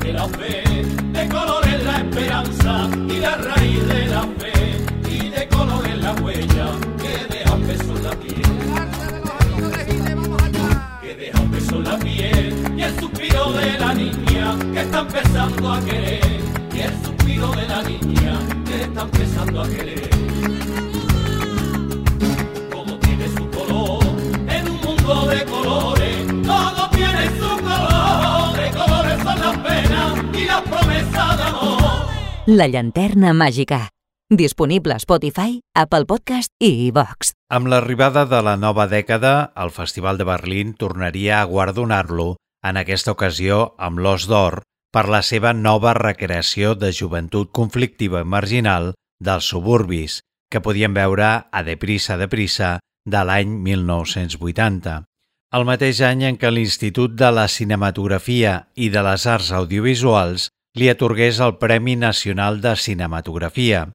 De 0.00 0.12
la 0.12 0.28
fe, 0.28 0.62
de 1.12 1.28
colores 1.28 1.84
la 1.84 1.96
esperanza 1.98 2.88
y 3.08 3.18
la 3.18 3.36
raíz 3.36 3.88
de 3.88 4.06
la 4.06 4.22
fe, 4.38 4.52
y 5.10 5.28
de 5.30 5.48
colores 5.48 5.98
la 5.98 6.12
huella 6.14 6.66
que 6.98 7.34
deja 7.34 7.54
un 7.54 7.66
beso 7.66 7.96
en 7.96 8.04
la 8.04 8.10
piel, 8.10 8.42
que 11.02 11.14
deja 11.14 11.40
un 11.40 11.50
beso 11.50 11.76
en 11.76 11.84
la 11.84 11.98
piel, 11.98 12.74
y 12.76 12.82
el 12.82 13.00
suspiro 13.00 13.52
de 13.52 13.78
la 13.78 13.94
niña 13.94 14.56
que 14.72 14.80
está 14.80 15.00
empezando 15.00 15.72
a 15.72 15.80
querer, 15.80 16.40
y 16.74 16.80
el 16.80 17.04
suspiro 17.04 17.52
de 17.52 17.68
la 17.68 17.82
niña 17.82 18.38
que 18.66 18.82
está 18.82 19.02
empezando 19.02 19.60
a 19.62 19.68
querer. 19.68 20.10
Todo 22.70 22.98
tiene 22.98 23.28
su 23.28 23.50
color 23.50 24.04
en 24.48 24.68
un 24.68 24.80
mundo 24.80 25.26
de 25.26 25.44
colores. 25.44 26.26
Todo 26.46 26.90
tiene 26.90 27.30
su 27.38 27.45
La 32.46 32.68
llanterna 32.70 33.32
màgica. 33.34 33.88
Disponible 34.30 34.94
a 34.94 35.00
Spotify, 35.02 35.60
Apple 35.74 36.06
Podcast 36.06 36.52
i 36.62 36.88
iVox. 36.88 37.32
Amb 37.50 37.66
l'arribada 37.66 38.22
de 38.30 38.38
la 38.42 38.54
nova 38.56 38.86
dècada, 38.86 39.50
el 39.58 39.72
Festival 39.74 40.18
de 40.18 40.26
Berlín 40.28 40.72
tornaria 40.78 41.40
a 41.40 41.48
guardonar-lo, 41.50 42.36
en 42.62 42.78
aquesta 42.78 43.16
ocasió 43.16 43.74
amb 43.78 43.98
l'Os 43.98 44.28
d'Or, 44.30 44.60
per 44.94 45.08
la 45.10 45.24
seva 45.26 45.52
nova 45.52 45.92
recreació 45.98 46.76
de 46.78 46.92
joventut 46.94 47.50
conflictiva 47.50 48.22
i 48.22 48.30
marginal 48.30 48.92
dels 49.18 49.50
suburbis, 49.50 50.20
que 50.50 50.62
podien 50.62 50.94
veure 50.94 51.28
a 51.50 51.62
Deprisa, 51.66 52.14
Deprisa, 52.16 52.78
de 53.04 53.22
l'any 53.26 53.58
1980. 53.66 55.00
El 55.54 55.66
mateix 55.66 56.00
any 56.02 56.24
en 56.30 56.38
què 56.38 56.50
l'Institut 56.50 57.14
de 57.18 57.30
la 57.34 57.46
Cinematografia 57.50 58.68
i 58.74 58.88
de 58.90 59.02
les 59.06 59.26
Arts 59.30 59.52
Audiovisuals 59.54 60.48
li 60.76 60.90
atorgués 60.92 61.40
el 61.40 61.56
Premi 61.56 61.96
Nacional 61.96 62.60
de 62.60 62.74
Cinematografia. 62.76 63.86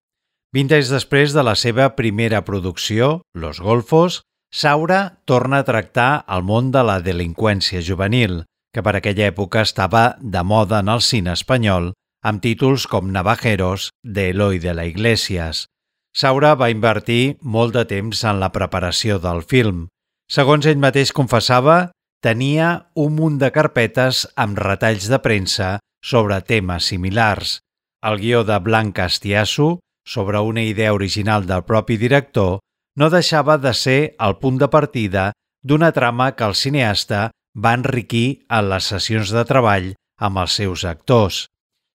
Vint 0.51 0.71
anys 0.73 0.89
després 0.89 1.35
de 1.37 1.43
la 1.45 1.53
seva 1.55 1.91
primera 1.95 2.41
producció, 2.43 3.21
Los 3.37 3.61
Golfos, 3.61 4.23
Saura 4.51 5.21
torna 5.25 5.61
a 5.61 5.63
tractar 5.63 6.25
el 6.27 6.43
món 6.43 6.71
de 6.73 6.81
la 6.83 6.97
delinqüència 6.99 7.83
juvenil, 7.85 8.41
que 8.73 8.83
per 8.83 8.97
aquella 8.97 9.29
època 9.29 9.61
estava 9.61 10.17
de 10.19 10.41
moda 10.43 10.81
en 10.81 10.89
el 10.91 11.03
cine 11.05 11.31
espanyol, 11.37 11.93
amb 12.25 12.41
títols 12.41 12.87
com 12.89 13.13
Navajeros, 13.13 13.91
de 14.03 14.31
Eloy 14.33 14.59
de 14.59 14.73
la 14.73 14.85
Iglesias. 14.89 15.67
Saura 16.11 16.55
va 16.59 16.71
invertir 16.73 17.37
molt 17.41 17.77
de 17.77 17.85
temps 17.85 18.25
en 18.25 18.41
la 18.41 18.51
preparació 18.51 19.21
del 19.23 19.45
film. 19.47 19.85
Segons 20.27 20.65
ell 20.65 20.81
mateix 20.81 21.13
confessava, 21.15 21.91
tenia 22.25 22.89
un 22.95 23.15
munt 23.15 23.39
de 23.39 23.53
carpetes 23.53 24.25
amb 24.35 24.59
retalls 24.59 25.07
de 25.07 25.21
premsa 25.23 25.77
sobre 26.01 26.41
temes 26.41 26.89
similars. 26.91 27.59
El 28.01 28.17
guió 28.19 28.43
de 28.43 28.57
Blanca 28.59 29.05
Estiasso, 29.05 29.79
sobre 30.05 30.39
una 30.39 30.63
idea 30.63 30.93
original 30.93 31.45
del 31.45 31.63
propi 31.63 31.97
director, 31.97 32.59
no 32.97 33.09
deixava 33.09 33.57
de 33.57 33.73
ser 33.73 34.15
el 34.19 34.37
punt 34.41 34.57
de 34.59 34.67
partida 34.67 35.31
d'una 35.63 35.91
trama 35.93 36.31
que 36.35 36.43
el 36.43 36.55
cineasta 36.55 37.29
va 37.53 37.75
enriquir 37.77 38.45
en 38.49 38.69
les 38.71 38.89
sessions 38.91 39.31
de 39.31 39.45
treball 39.45 39.93
amb 40.17 40.41
els 40.41 40.57
seus 40.57 40.85
actors. 40.85 41.45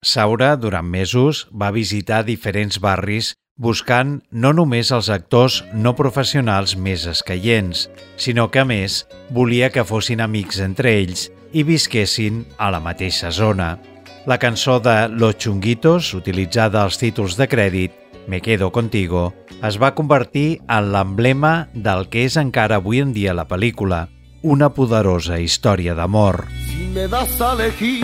Saura, 0.05 0.55
durant 0.57 0.87
mesos, 0.87 1.47
va 1.51 1.75
visitar 1.75 2.23
diferents 2.25 2.79
barris 2.79 3.35
buscant 3.57 4.21
no 4.31 4.53
només 4.53 4.93
els 4.93 5.09
actors 5.11 5.63
no 5.73 5.95
professionals 5.97 6.77
més 6.77 7.07
escaients, 7.09 7.89
sinó 8.21 8.51
que, 8.53 8.61
a 8.61 8.69
més, 8.69 9.05
volia 9.33 9.73
que 9.73 9.85
fossin 9.89 10.21
amics 10.21 10.61
entre 10.61 10.93
ells 11.01 11.31
i 11.53 11.65
visquessin 11.65 12.45
a 12.59 12.71
la 12.71 12.83
mateixa 12.85 13.33
zona. 13.33 13.96
La 14.27 14.39
cançó 14.39 14.81
de 14.81 15.09
Los 15.09 15.39
Chunguitos, 15.39 16.13
utilitzada 16.13 16.81
als 16.83 16.99
títols 16.99 17.37
de 17.39 17.47
crèdit, 17.47 17.93
Me 18.27 18.41
quedo 18.43 18.73
contigo, 18.75 19.35
es 19.63 19.77
va 19.79 19.93
convertir 19.95 20.63
en 20.67 20.89
l'emblema 20.91 21.69
del 21.73 22.09
que 22.11 22.25
és 22.27 22.35
encara 22.41 22.81
avui 22.83 22.99
en 23.05 23.13
dia 23.15 23.37
la 23.39 23.45
pel·lícula, 23.47 24.09
una 24.43 24.73
poderosa 24.75 25.39
història 25.39 25.95
d'amor. 25.95 26.43
Si 26.67 26.89
me 26.91 27.07
das 27.07 27.39
a 27.41 27.53
elegir 27.55 28.03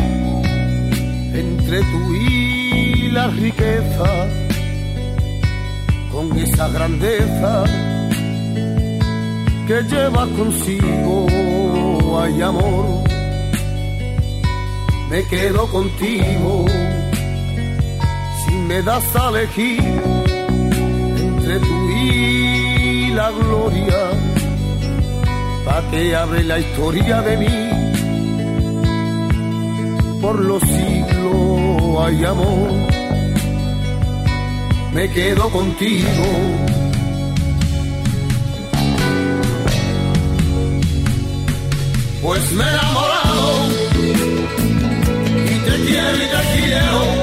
entre 1.35 1.83
tú 1.91 2.15
y 2.15 3.11
la 3.11 3.27
riqueza, 3.27 4.11
con 6.13 6.39
esa 6.39 6.69
grandeza 6.69 7.65
que 9.67 9.83
lleva 9.91 10.29
consigo, 10.39 11.27
hay 12.23 12.43
amor, 12.43 13.12
me 15.13 15.23
quedo 15.25 15.67
contigo. 15.67 16.65
Si 18.43 18.55
me 18.69 18.83
das 18.83 19.05
a 19.15 19.29
elegir 19.29 19.83
entre 21.27 21.59
tú 21.61 21.91
y 21.91 23.11
la 23.11 23.31
gloria, 23.31 24.01
pa' 25.67 25.83
que 25.91 26.17
abre 26.17 26.43
la 26.45 26.59
historia 26.59 27.21
de 27.21 27.37
mí. 27.43 27.59
Por 30.23 30.37
los 30.51 30.63
siglos 30.63 32.07
hay 32.07 32.25
amor, 32.25 32.71
me 34.95 35.11
quedo 35.11 35.51
contigo. 35.51 36.27
Pues 42.23 42.53
me 42.53 42.65
he 42.65 42.69
enamorado 42.69 43.12
y 45.85 45.95
te 45.95 47.22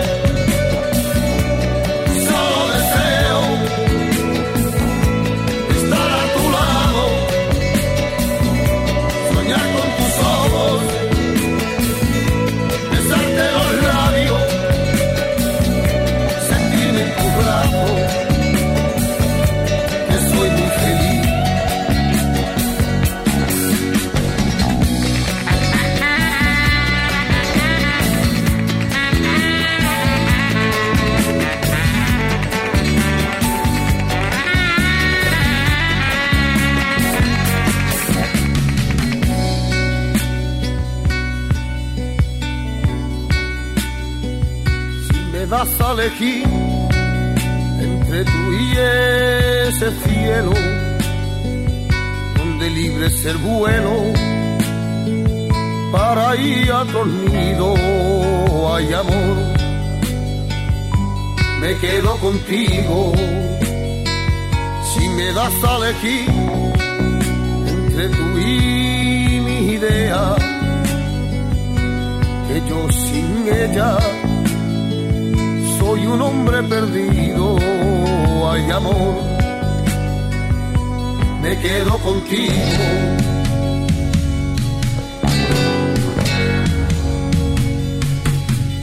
elegir 46.09 46.43
entre 47.79 48.23
tú 48.25 48.53
y 48.53 48.71
ese 49.67 49.91
cielo 50.03 50.53
donde 52.37 52.69
libre 52.69 53.07
es 53.07 53.25
el 53.25 53.37
vuelo 53.37 54.13
para 55.91 56.35
ir 56.35 56.71
a 56.71 56.83
nido 56.83 57.75
hay 58.73 58.93
amor. 58.93 59.37
Me 61.59 61.75
quedo 61.77 62.15
contigo 62.17 63.13
si 64.93 65.09
me 65.09 65.33
das 65.33 65.63
a 65.63 65.77
elegir 65.77 66.29
entre 67.67 68.09
tú 68.09 68.39
y 68.39 69.41
mi 69.45 69.73
idea 69.73 70.35
que 72.47 72.69
yo 72.69 72.91
sin 72.91 73.47
ella 73.47 74.18
soy 75.89 76.05
un 76.05 76.21
hombre 76.21 76.61
perdido. 76.63 77.57
Hay 78.51 78.69
amor 78.69 79.15
me 81.41 81.57
quedo 81.59 81.97
contigo. 81.99 82.53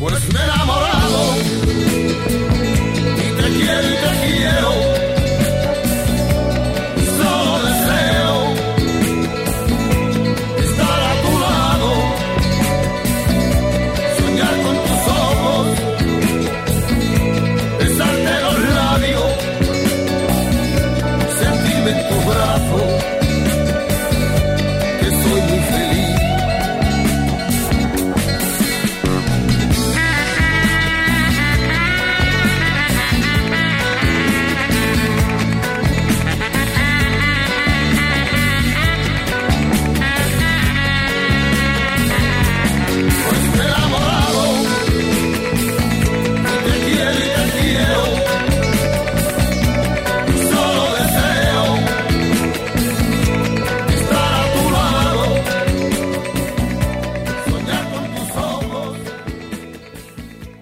Pues 0.00 0.32
me 0.32 0.40
he 0.40 0.44
enamorado 0.44 2.05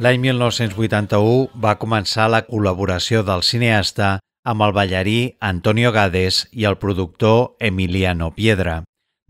L'any 0.04 0.18
1981 0.20 1.60
va 1.64 1.78
començar 1.80 2.26
la 2.28 2.42
col·laboració 2.44 3.22
del 3.24 3.40
cineasta 3.46 4.08
amb 4.50 4.64
el 4.66 4.74
ballarí 4.76 5.20
Antonio 5.48 5.92
Gades 5.94 6.42
i 6.52 6.66
el 6.68 6.76
productor 6.82 7.54
Emiliano 7.68 8.28
Piedra. 8.36 8.82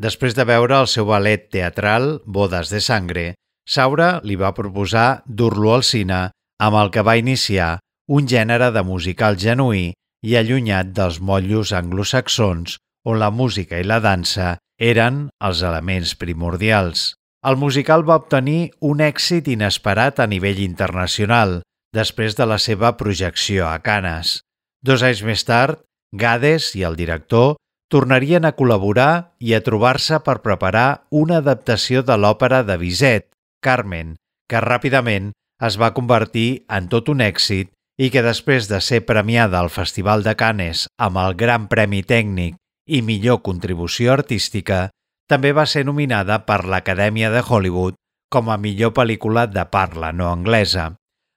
Després 0.03 0.35
de 0.35 0.49
veure 0.49 0.81
el 0.83 0.91
seu 0.91 1.07
ballet 1.07 1.47
teatral 1.55 2.09
Bodes 2.27 2.75
de 2.75 2.81
Sangre, 2.83 3.27
Saura 3.71 4.19
li 4.27 4.35
va 4.41 4.55
proposar 4.57 5.23
dur-lo 5.27 5.77
al 5.77 5.87
cine 5.87 6.21
amb 6.59 6.83
el 6.83 6.91
que 6.91 7.07
va 7.07 7.21
iniciar 7.23 7.79
un 8.11 8.27
gènere 8.27 8.73
de 8.75 8.83
musical 8.83 9.39
genuí 9.39 9.93
i 10.27 10.39
allunyat 10.41 10.91
dels 10.97 11.21
motllos 11.21 11.71
anglosaxons 11.71 12.81
on 13.07 13.23
la 13.23 13.31
música 13.31 13.79
i 13.79 13.87
la 13.87 14.01
dansa 14.03 14.57
eren 14.81 15.29
els 15.39 15.63
elements 15.63 16.17
primordials. 16.19 17.13
El 17.45 17.59
musical 17.61 18.07
va 18.09 18.17
obtenir 18.23 18.73
un 18.81 19.03
èxit 19.05 19.51
inesperat 19.53 20.21
a 20.23 20.27
nivell 20.31 20.63
internacional 20.65 21.59
després 21.93 22.39
de 22.39 22.47
la 22.49 22.57
seva 22.57 22.95
projecció 22.97 23.67
a 23.69 23.77
Canes. 23.85 24.39
Dos 24.81 25.05
anys 25.05 25.21
més 25.29 25.45
tard, 25.45 25.83
Gades 26.17 26.71
i 26.79 26.87
el 26.89 26.97
director 26.97 27.57
tornarien 27.93 28.49
a 28.49 28.55
col·laborar 28.57 29.37
i 29.45 29.53
a 29.53 29.61
trobar-se 29.67 30.23
per 30.25 30.39
preparar 30.47 31.05
una 31.11 31.43
adaptació 31.45 32.03
de 32.03 32.17
l'òpera 32.17 32.63
de 32.65 32.79
Bizet, 32.81 33.29
Carmen, 33.61 34.17
que 34.49 34.65
ràpidament 34.65 35.33
es 35.69 35.77
va 35.81 35.93
convertir 35.93 36.65
en 36.73 36.89
tot 36.89 37.13
un 37.13 37.21
èxit 37.21 37.75
i 38.01 38.09
que 38.11 38.25
després 38.25 38.73
de 38.73 38.81
ser 38.81 39.05
premiada 39.05 39.61
al 39.61 39.69
Festival 39.71 40.25
de 40.25 40.33
Canes 40.35 40.89
amb 40.97 41.21
el 41.21 41.37
Gran 41.37 41.69
Premi 41.69 42.03
Tècnic 42.03 42.57
i 42.89 43.05
millor 43.05 43.43
contribució 43.45 44.17
artística, 44.17 44.89
també 45.31 45.53
va 45.57 45.67
ser 45.67 45.85
nominada 45.89 46.41
per 46.49 46.65
l'Acadèmia 46.65 47.31
de 47.33 47.43
Hollywood 47.43 47.97
com 48.35 48.51
a 48.51 48.59
millor 48.59 48.93
pel·lícula 48.97 49.47
de 49.47 49.65
parla 49.71 50.13
no 50.13 50.31
anglesa. 50.33 50.95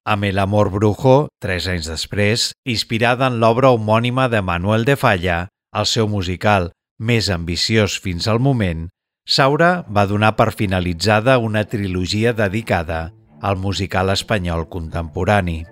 Amb 0.07 0.23
El 0.23 0.39
amor 0.39 0.71
brujo, 0.71 1.27
tres 1.43 1.67
anys 1.67 1.87
després, 1.91 2.51
inspirada 2.65 3.27
en 3.27 3.39
l'obra 3.43 3.69
homònima 3.75 4.29
de 4.31 4.41
Manuel 4.41 4.85
de 4.87 4.95
Falla, 4.95 5.47
el 5.75 5.85
seu 5.85 6.07
musical 6.07 6.71
més 6.97 7.29
ambiciós 7.29 7.99
fins 8.01 8.27
al 8.27 8.39
moment, 8.39 8.87
Saura 9.27 9.83
va 9.91 10.07
donar 10.07 10.33
per 10.39 10.53
finalitzada 10.55 11.37
una 11.37 11.65
trilogia 11.67 12.31
dedicada 12.33 13.11
al 13.41 13.57
musical 13.59 14.09
espanyol 14.09 14.69
contemporani. 14.71 15.65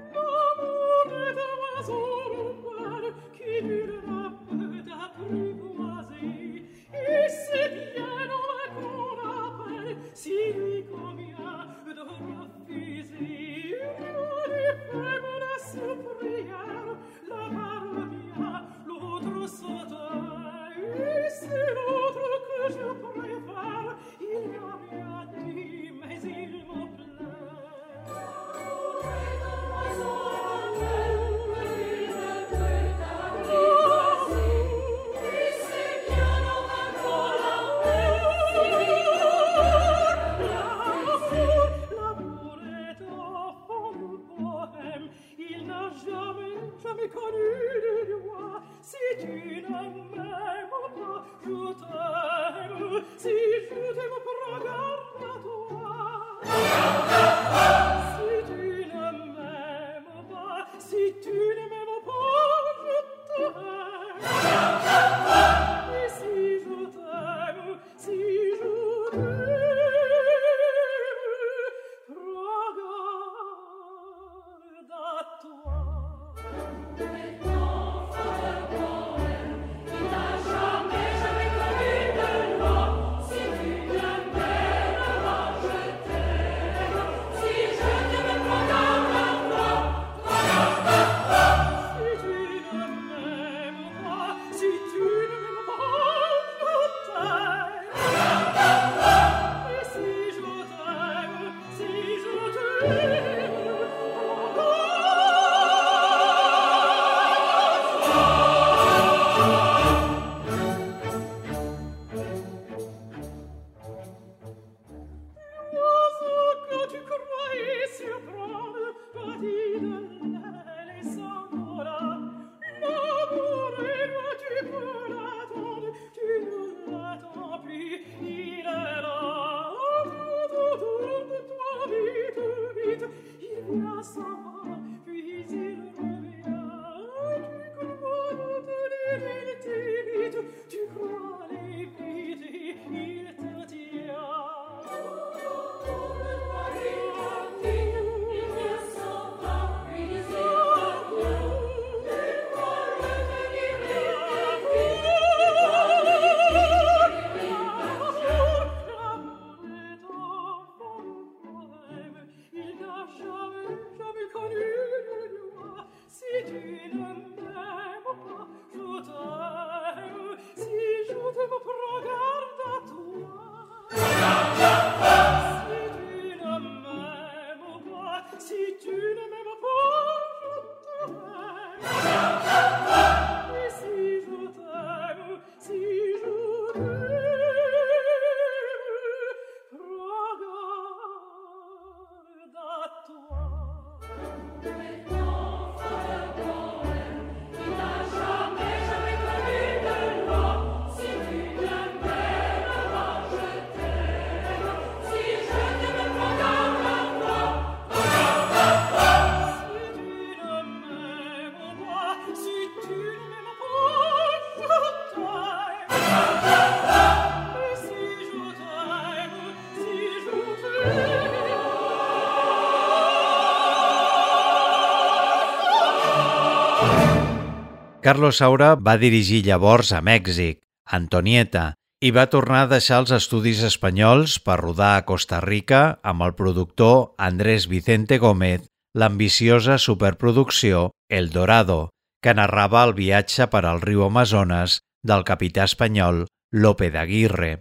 Carlos 228.05 228.37
Saura 228.37 228.75
va 228.77 228.99
dirigir 229.01 229.39
llavors 229.47 229.89
a 229.89 229.99
Mèxic, 230.05 230.59
Antonieta, 230.85 231.71
i 232.05 232.11
va 232.13 232.27
tornar 232.29 232.59
a 232.65 232.69
deixar 232.69 232.99
els 233.01 233.13
estudis 233.15 233.63
espanyols 233.65 234.35
per 234.45 234.59
rodar 234.61 234.91
a 234.97 235.05
Costa 235.09 235.39
Rica 235.41 235.79
amb 236.05 236.21
el 236.21 236.35
productor 236.37 237.15
Andrés 237.17 237.65
Vicente 237.65 238.19
Gómez 238.21 238.69
l'ambiciosa 238.93 239.79
superproducció 239.81 240.91
El 241.09 241.31
Dorado, 241.33 241.89
que 242.21 242.37
narrava 242.37 242.85
el 242.85 242.93
viatge 242.93 243.49
per 243.49 243.65
al 243.65 243.81
riu 243.81 244.05
Amazones 244.05 244.77
del 245.01 245.25
capità 245.25 245.65
espanyol 245.65 246.27
Lope 246.53 246.93
de 246.93 247.01
Aguirre. 247.01 247.53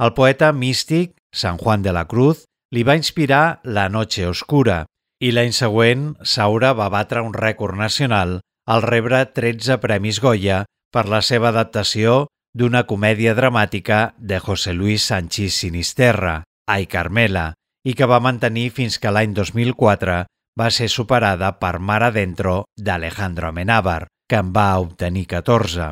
El 0.00 0.16
poeta 0.16 0.54
místic 0.56 1.18
San 1.30 1.60
Juan 1.60 1.84
de 1.84 1.92
la 1.92 2.06
Cruz 2.08 2.46
li 2.72 2.88
va 2.88 2.96
inspirar 2.96 3.60
La 3.64 3.90
noche 3.92 4.24
oscura 4.32 4.86
i 5.20 5.36
l'any 5.36 5.52
següent 5.52 6.14
Saura 6.24 6.72
va 6.72 6.88
batre 6.88 7.20
un 7.20 7.36
rècord 7.36 7.76
nacional 7.76 8.40
al 8.70 8.82
rebre 8.82 9.24
13 9.26 9.80
Premis 9.82 10.20
Goya 10.22 10.60
per 10.94 11.08
la 11.10 11.18
seva 11.26 11.48
adaptació 11.50 12.28
d'una 12.54 12.84
comèdia 12.86 13.32
dramàtica 13.34 14.12
de 14.16 14.38
José 14.38 14.74
Luis 14.78 15.08
Sanchís 15.10 15.56
Sinisterra, 15.58 16.44
Ai 16.70 16.86
Carmela, 16.86 17.48
i 17.82 17.96
que 17.98 18.06
va 18.06 18.20
mantenir 18.22 18.68
fins 18.76 19.00
que 19.02 19.10
l'any 19.10 19.34
2004 19.34 20.20
va 20.60 20.68
ser 20.70 20.86
superada 20.92 21.50
per 21.58 21.80
Mar 21.80 22.04
Adentro 22.06 22.64
d'Alejandro 22.76 23.48
Amenábar, 23.50 24.06
que 24.30 24.38
en 24.38 24.52
va 24.54 24.68
obtenir 24.78 25.26
14. 25.32 25.88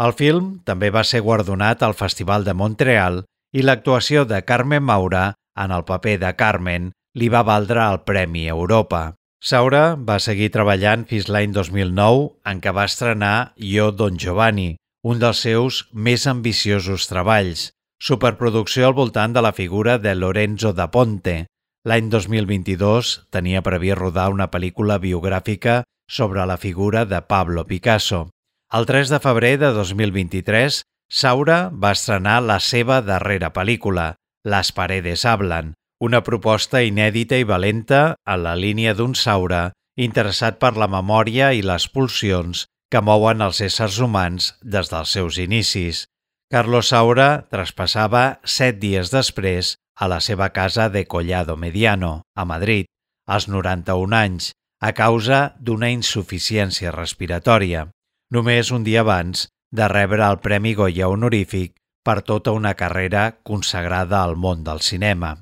El 0.00 0.16
film 0.16 0.46
també 0.64 0.88
va 0.94 1.04
ser 1.04 1.20
guardonat 1.20 1.84
al 1.84 1.92
Festival 1.98 2.48
de 2.48 2.54
Montreal 2.56 3.20
i 3.52 3.66
l'actuació 3.66 4.24
de 4.24 4.40
Carmen 4.48 4.82
Maura 4.82 5.34
en 5.60 5.76
el 5.76 5.84
paper 5.84 6.16
de 6.24 6.32
Carmen 6.40 6.88
li 7.20 7.28
va 7.28 7.44
valdre 7.44 7.84
el 7.84 8.00
Premi 8.08 8.48
Europa. 8.48 9.12
Saura 9.44 9.92
va 10.08 10.14
seguir 10.24 10.46
treballant 10.52 11.02
fins 11.08 11.26
l'any 11.28 11.50
2009 11.52 12.20
en 12.48 12.60
què 12.64 12.72
va 12.72 12.86
estrenar 12.88 13.52
Jo 13.72 13.90
Don 13.92 14.16
Giovanni, 14.22 14.70
un 15.04 15.20
dels 15.20 15.42
seus 15.44 15.80
més 15.92 16.24
ambiciosos 16.32 17.04
treballs, 17.10 17.66
superproducció 18.00 18.88
al 18.88 18.96
voltant 18.96 19.36
de 19.36 19.42
la 19.44 19.52
figura 19.52 19.98
de 20.00 20.14
Lorenzo 20.16 20.72
da 20.72 20.88
Ponte. 20.94 21.36
L'any 21.84 22.08
2022 22.08 23.12
tenia 23.36 23.60
previst 23.68 24.00
rodar 24.00 24.30
una 24.32 24.48
pel·lícula 24.48 24.96
biogràfica 25.04 25.82
sobre 26.08 26.48
la 26.48 26.56
figura 26.56 27.04
de 27.04 27.20
Pablo 27.20 27.66
Picasso. 27.68 28.30
El 28.72 28.88
3 28.88 29.12
de 29.12 29.20
febrer 29.20 29.54
de 29.60 29.74
2023, 29.76 30.80
Saura 31.12 31.68
va 31.68 31.92
estrenar 31.92 32.40
la 32.40 32.60
seva 32.64 33.02
darrera 33.04 33.52
pel·lícula, 33.52 34.14
Las 34.44 34.72
paredes 34.72 35.28
hablan, 35.28 35.74
una 36.04 36.20
proposta 36.20 36.82
inèdita 36.84 37.38
i 37.40 37.46
valenta 37.48 38.00
en 38.28 38.42
la 38.44 38.52
línia 38.60 38.92
d'un 38.96 39.14
Saura 39.16 39.70
interessat 39.96 40.58
per 40.60 40.74
la 40.76 40.88
memòria 40.90 41.52
i 41.56 41.62
les 41.64 41.86
pulsions 41.88 42.66
que 42.92 43.00
mouen 43.00 43.40
els 43.44 43.60
éssers 43.64 44.00
humans 44.04 44.50
des 44.60 44.90
dels 44.92 45.14
seus 45.16 45.38
inicis. 45.40 46.04
Carlos 46.52 46.90
Saura 46.92 47.46
traspassava 47.50 48.24
set 48.44 48.80
dies 48.82 49.10
després 49.14 49.76
a 49.96 50.10
la 50.10 50.20
seva 50.20 50.50
casa 50.52 50.90
de 50.90 51.06
Collado 51.06 51.56
Mediano, 51.56 52.22
a 52.36 52.44
Madrid, 52.44 52.86
als 53.26 53.48
91 53.48 54.16
anys, 54.18 54.50
a 54.82 54.92
causa 54.92 55.54
d'una 55.58 55.88
insuficiència 55.94 56.92
respiratòria, 56.92 57.86
només 58.30 58.74
un 58.74 58.84
dia 58.84 59.00
abans 59.06 59.48
de 59.72 59.88
rebre 59.88 60.26
el 60.26 60.42
Premi 60.44 60.74
Goya 60.74 61.08
honorífic 61.08 61.72
per 62.04 62.20
tota 62.20 62.52
una 62.52 62.74
carrera 62.74 63.38
consagrada 63.42 64.22
al 64.22 64.36
món 64.36 64.66
del 64.66 64.84
cinema. 64.84 65.38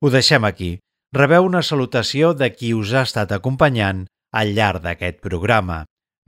Ho 0.00 0.10
deixem 0.14 0.44
aquí. 0.46 0.78
Rebeu 1.16 1.46
una 1.48 1.64
salutació 1.66 2.30
de 2.36 2.52
qui 2.54 2.70
us 2.76 2.92
ha 2.94 3.02
estat 3.08 3.32
acompanyant 3.34 4.04
al 4.40 4.52
llarg 4.54 4.84
d'aquest 4.84 5.18
programa. 5.24 5.80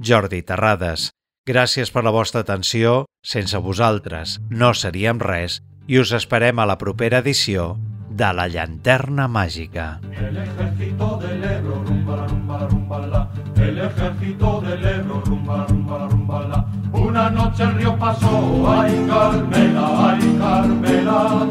Jordi 0.02 0.40
Terrades. 0.48 1.10
Gràcies 1.46 1.92
per 1.94 2.02
la 2.02 2.14
vostra 2.16 2.42
atenció. 2.42 3.04
Sense 3.22 3.60
vosaltres 3.62 4.38
no 4.50 4.72
seríem 4.74 5.20
res 5.22 5.60
i 5.86 6.00
us 6.02 6.14
esperem 6.16 6.58
a 6.58 6.66
la 6.66 6.78
propera 6.82 7.20
edició 7.22 7.76
de 8.10 8.32
La 8.34 8.48
Llanterna 8.48 9.28
Màgica. 9.28 10.00
El 10.18 10.42
ejército 10.42 11.16
del 11.22 11.44
Ebro, 11.44 11.84
rumba 11.84 12.26
rumba 12.26 12.66
rumba 12.66 13.06
la. 13.06 13.24
El 13.70 13.78
ejército 13.78 14.60
del 14.62 14.84
Ebro, 14.84 15.22
rumba 15.24 15.64
rumba 15.68 16.08
rumba 16.08 16.40
la. 16.48 16.66
Una 16.90 17.30
noche 17.30 17.62
el 17.62 17.74
río 17.74 17.96
pasó, 17.96 18.68
ay 18.68 19.06
Carmela, 19.08 20.10
ay 20.10 20.36
Carmela. 20.40 21.46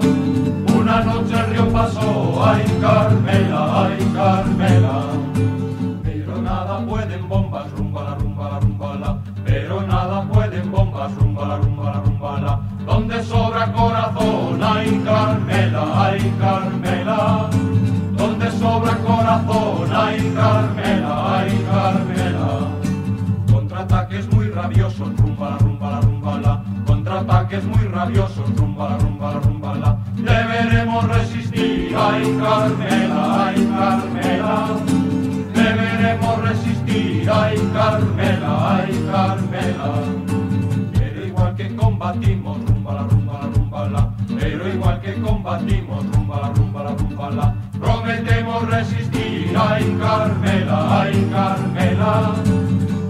Una 0.77 0.99
noche 0.99 1.33
el 1.39 1.45
río 1.45 1.69
pasó, 1.69 2.43
ay 2.43 2.65
Carmela, 2.81 3.85
ay 3.85 4.11
Carmela. 4.13 5.03
Pero 6.03 6.41
nada 6.41 6.85
pueden 6.85 7.29
bombas, 7.29 7.71
rumba 7.71 8.03
la 8.03 8.15
rumba 8.15 8.49
la 8.49 8.59
rumba 8.59 8.95
la. 8.95 9.21
Pero 9.45 9.81
nada 9.87 10.21
pueden 10.23 10.71
bombas, 10.71 11.15
rumba 11.15 11.47
la 11.47 11.57
rumba 11.57 11.83
la 11.85 12.01
rumba 12.01 12.41
la. 12.41 12.59
Donde 12.85 13.23
sobra 13.23 13.71
corazón, 13.71 14.61
ay 14.61 15.01
Carmela, 15.05 16.05
ay 16.05 16.33
Carmela. 16.37 17.49
Sobra 18.59 18.93
corazón, 18.97 19.89
ay 19.95 20.33
Carmela, 20.35 21.39
ay 21.39 21.65
Carmela. 21.71 22.67
Contraataques 23.49 24.33
muy 24.33 24.49
rabiosos, 24.49 25.15
rumba 25.15 25.51
la 25.51 25.57
rumba 25.59 25.91
la 25.91 26.01
rumba 26.01 26.37
la. 26.39 26.63
Contraataques 26.85 27.63
muy 27.63 27.87
rabiosos, 27.87 28.53
rumba 28.57 28.89
la 28.89 28.97
rumba 28.97 29.33
la 29.33 29.39
rumba 29.39 29.75
la. 29.75 29.97
Deberemos 30.13 31.07
resistir, 31.07 31.95
ay 31.97 32.37
Carmela, 32.37 33.45
ay 33.47 33.65
Carmela. 33.77 34.67
Deberemos 35.53 36.41
resistir, 36.41 37.29
ay 37.31 37.55
Carmela, 37.73 38.75
ay 38.75 39.07
Carmela. 39.09 39.93
Pero 40.93 41.25
igual 41.25 41.55
que 41.55 41.75
combatimos, 41.77 42.57
rumba 42.65 42.93
la 42.93 43.03
rumba. 43.03 43.28
Pero 44.51 44.67
igual 44.67 44.99
que 45.01 45.13
combatimos, 45.21 46.03
rumba 46.11 46.51
rumba 46.55 46.83
la 46.83 46.95
rumba 46.95 47.29
la. 47.29 47.55
Prometemos 47.79 48.67
resistir, 48.67 49.55
ay 49.55 49.95
Carmela, 49.99 51.01
ay 51.01 51.29
Carmela. 51.31 52.33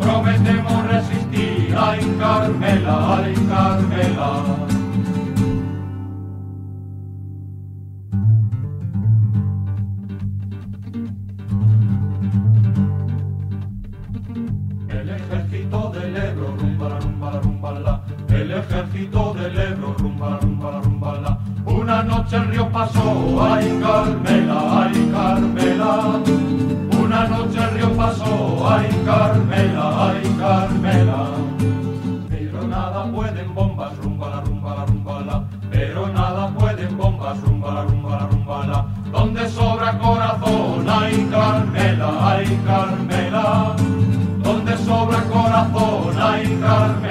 Prometemos 0.02 0.88
resistir, 0.88 1.74
ay 1.80 2.18
Carmela, 2.20 3.24
ay 3.24 3.34
Carmela. 3.48 4.79
Pasó, 22.80 23.44
ay 23.44 23.80
Carmela, 23.82 24.84
ay 24.84 25.12
Carmela. 25.12 26.22
Una 27.04 27.28
noche 27.28 27.60
el 27.62 27.72
río 27.76 27.92
pasó, 27.98 28.70
ay 28.70 28.88
Carmela, 29.06 29.86
ay 30.08 30.36
Carmela. 30.40 31.22
Pero 32.30 32.68
nada 32.68 33.12
pueden 33.12 33.54
bombas, 33.54 33.98
rumba 33.98 34.30
la 34.30 34.42
rumba 34.42 34.76
la 34.78 34.86
rumba 34.86 35.20
la. 35.28 35.44
Pero 35.70 36.08
nada 36.08 36.48
pueden 36.58 36.98
bombas, 36.98 37.42
rumba 37.42 37.74
la 37.74 37.84
rumba 37.84 38.10
la 38.12 38.28
rumba 38.28 38.66
la. 38.68 38.86
Donde 39.12 39.50
sobra 39.50 39.98
corazón, 40.00 40.88
ay 40.88 41.28
Carmela, 41.32 42.10
ay 42.32 42.62
Carmela. 42.66 43.76
Donde 44.42 44.78
sobra 44.78 45.20
corazón, 45.24 46.16
ay 46.18 46.58
Carmela, 46.62 47.09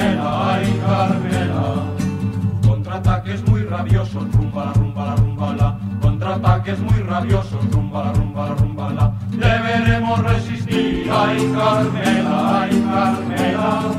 ay 11.10 11.52
Carmela, 11.54 12.62
ay 12.62 12.70
Carmela. 12.90 13.94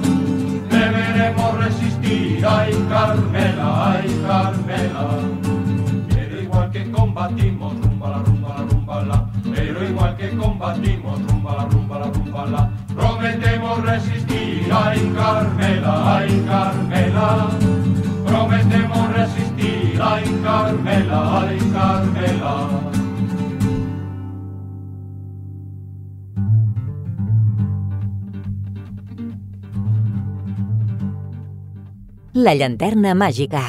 Deberemos 0.70 1.58
resistir, 1.58 2.46
ay 2.46 2.74
Carmela, 2.90 3.94
ay 3.94 4.08
Carmela. 4.26 5.08
Pero 6.10 6.42
igual 6.42 6.72
que 6.72 6.92
combatimos, 6.92 7.74
rumba 7.82 8.10
la 8.10 8.18
rumba 8.20 8.50
la 8.50 8.64
rumba 8.66 9.02
la. 9.04 9.26
Pero 9.56 9.84
igual 9.84 10.18
que 10.18 10.30
combatimos, 10.38 11.22
rumba 11.28 11.56
la 11.58 11.66
rumba 11.66 12.00
la 12.00 12.06
rumba 12.12 12.46
la. 12.46 12.72
Prometemos 12.96 13.82
resistir, 13.84 14.70
ay 14.72 15.12
Carmela, 15.16 16.18
ay 16.18 16.46
Carmela. 16.48 17.50
Prometemos 18.26 19.14
resistir, 19.14 20.00
ay 20.02 20.24
Carmela, 20.44 21.42
ay 21.42 21.58
Carmela. 21.74 23.09
La 32.40 32.54
llanterna 32.56 33.12
màgica, 33.20 33.62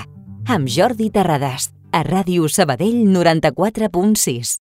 amb 0.55 0.71
Jordi 0.71 1.09
Terrades, 1.11 1.65
a 1.91 2.05
Ràdio 2.07 2.47
Sabadell 2.47 3.03
94.6. 3.11 4.61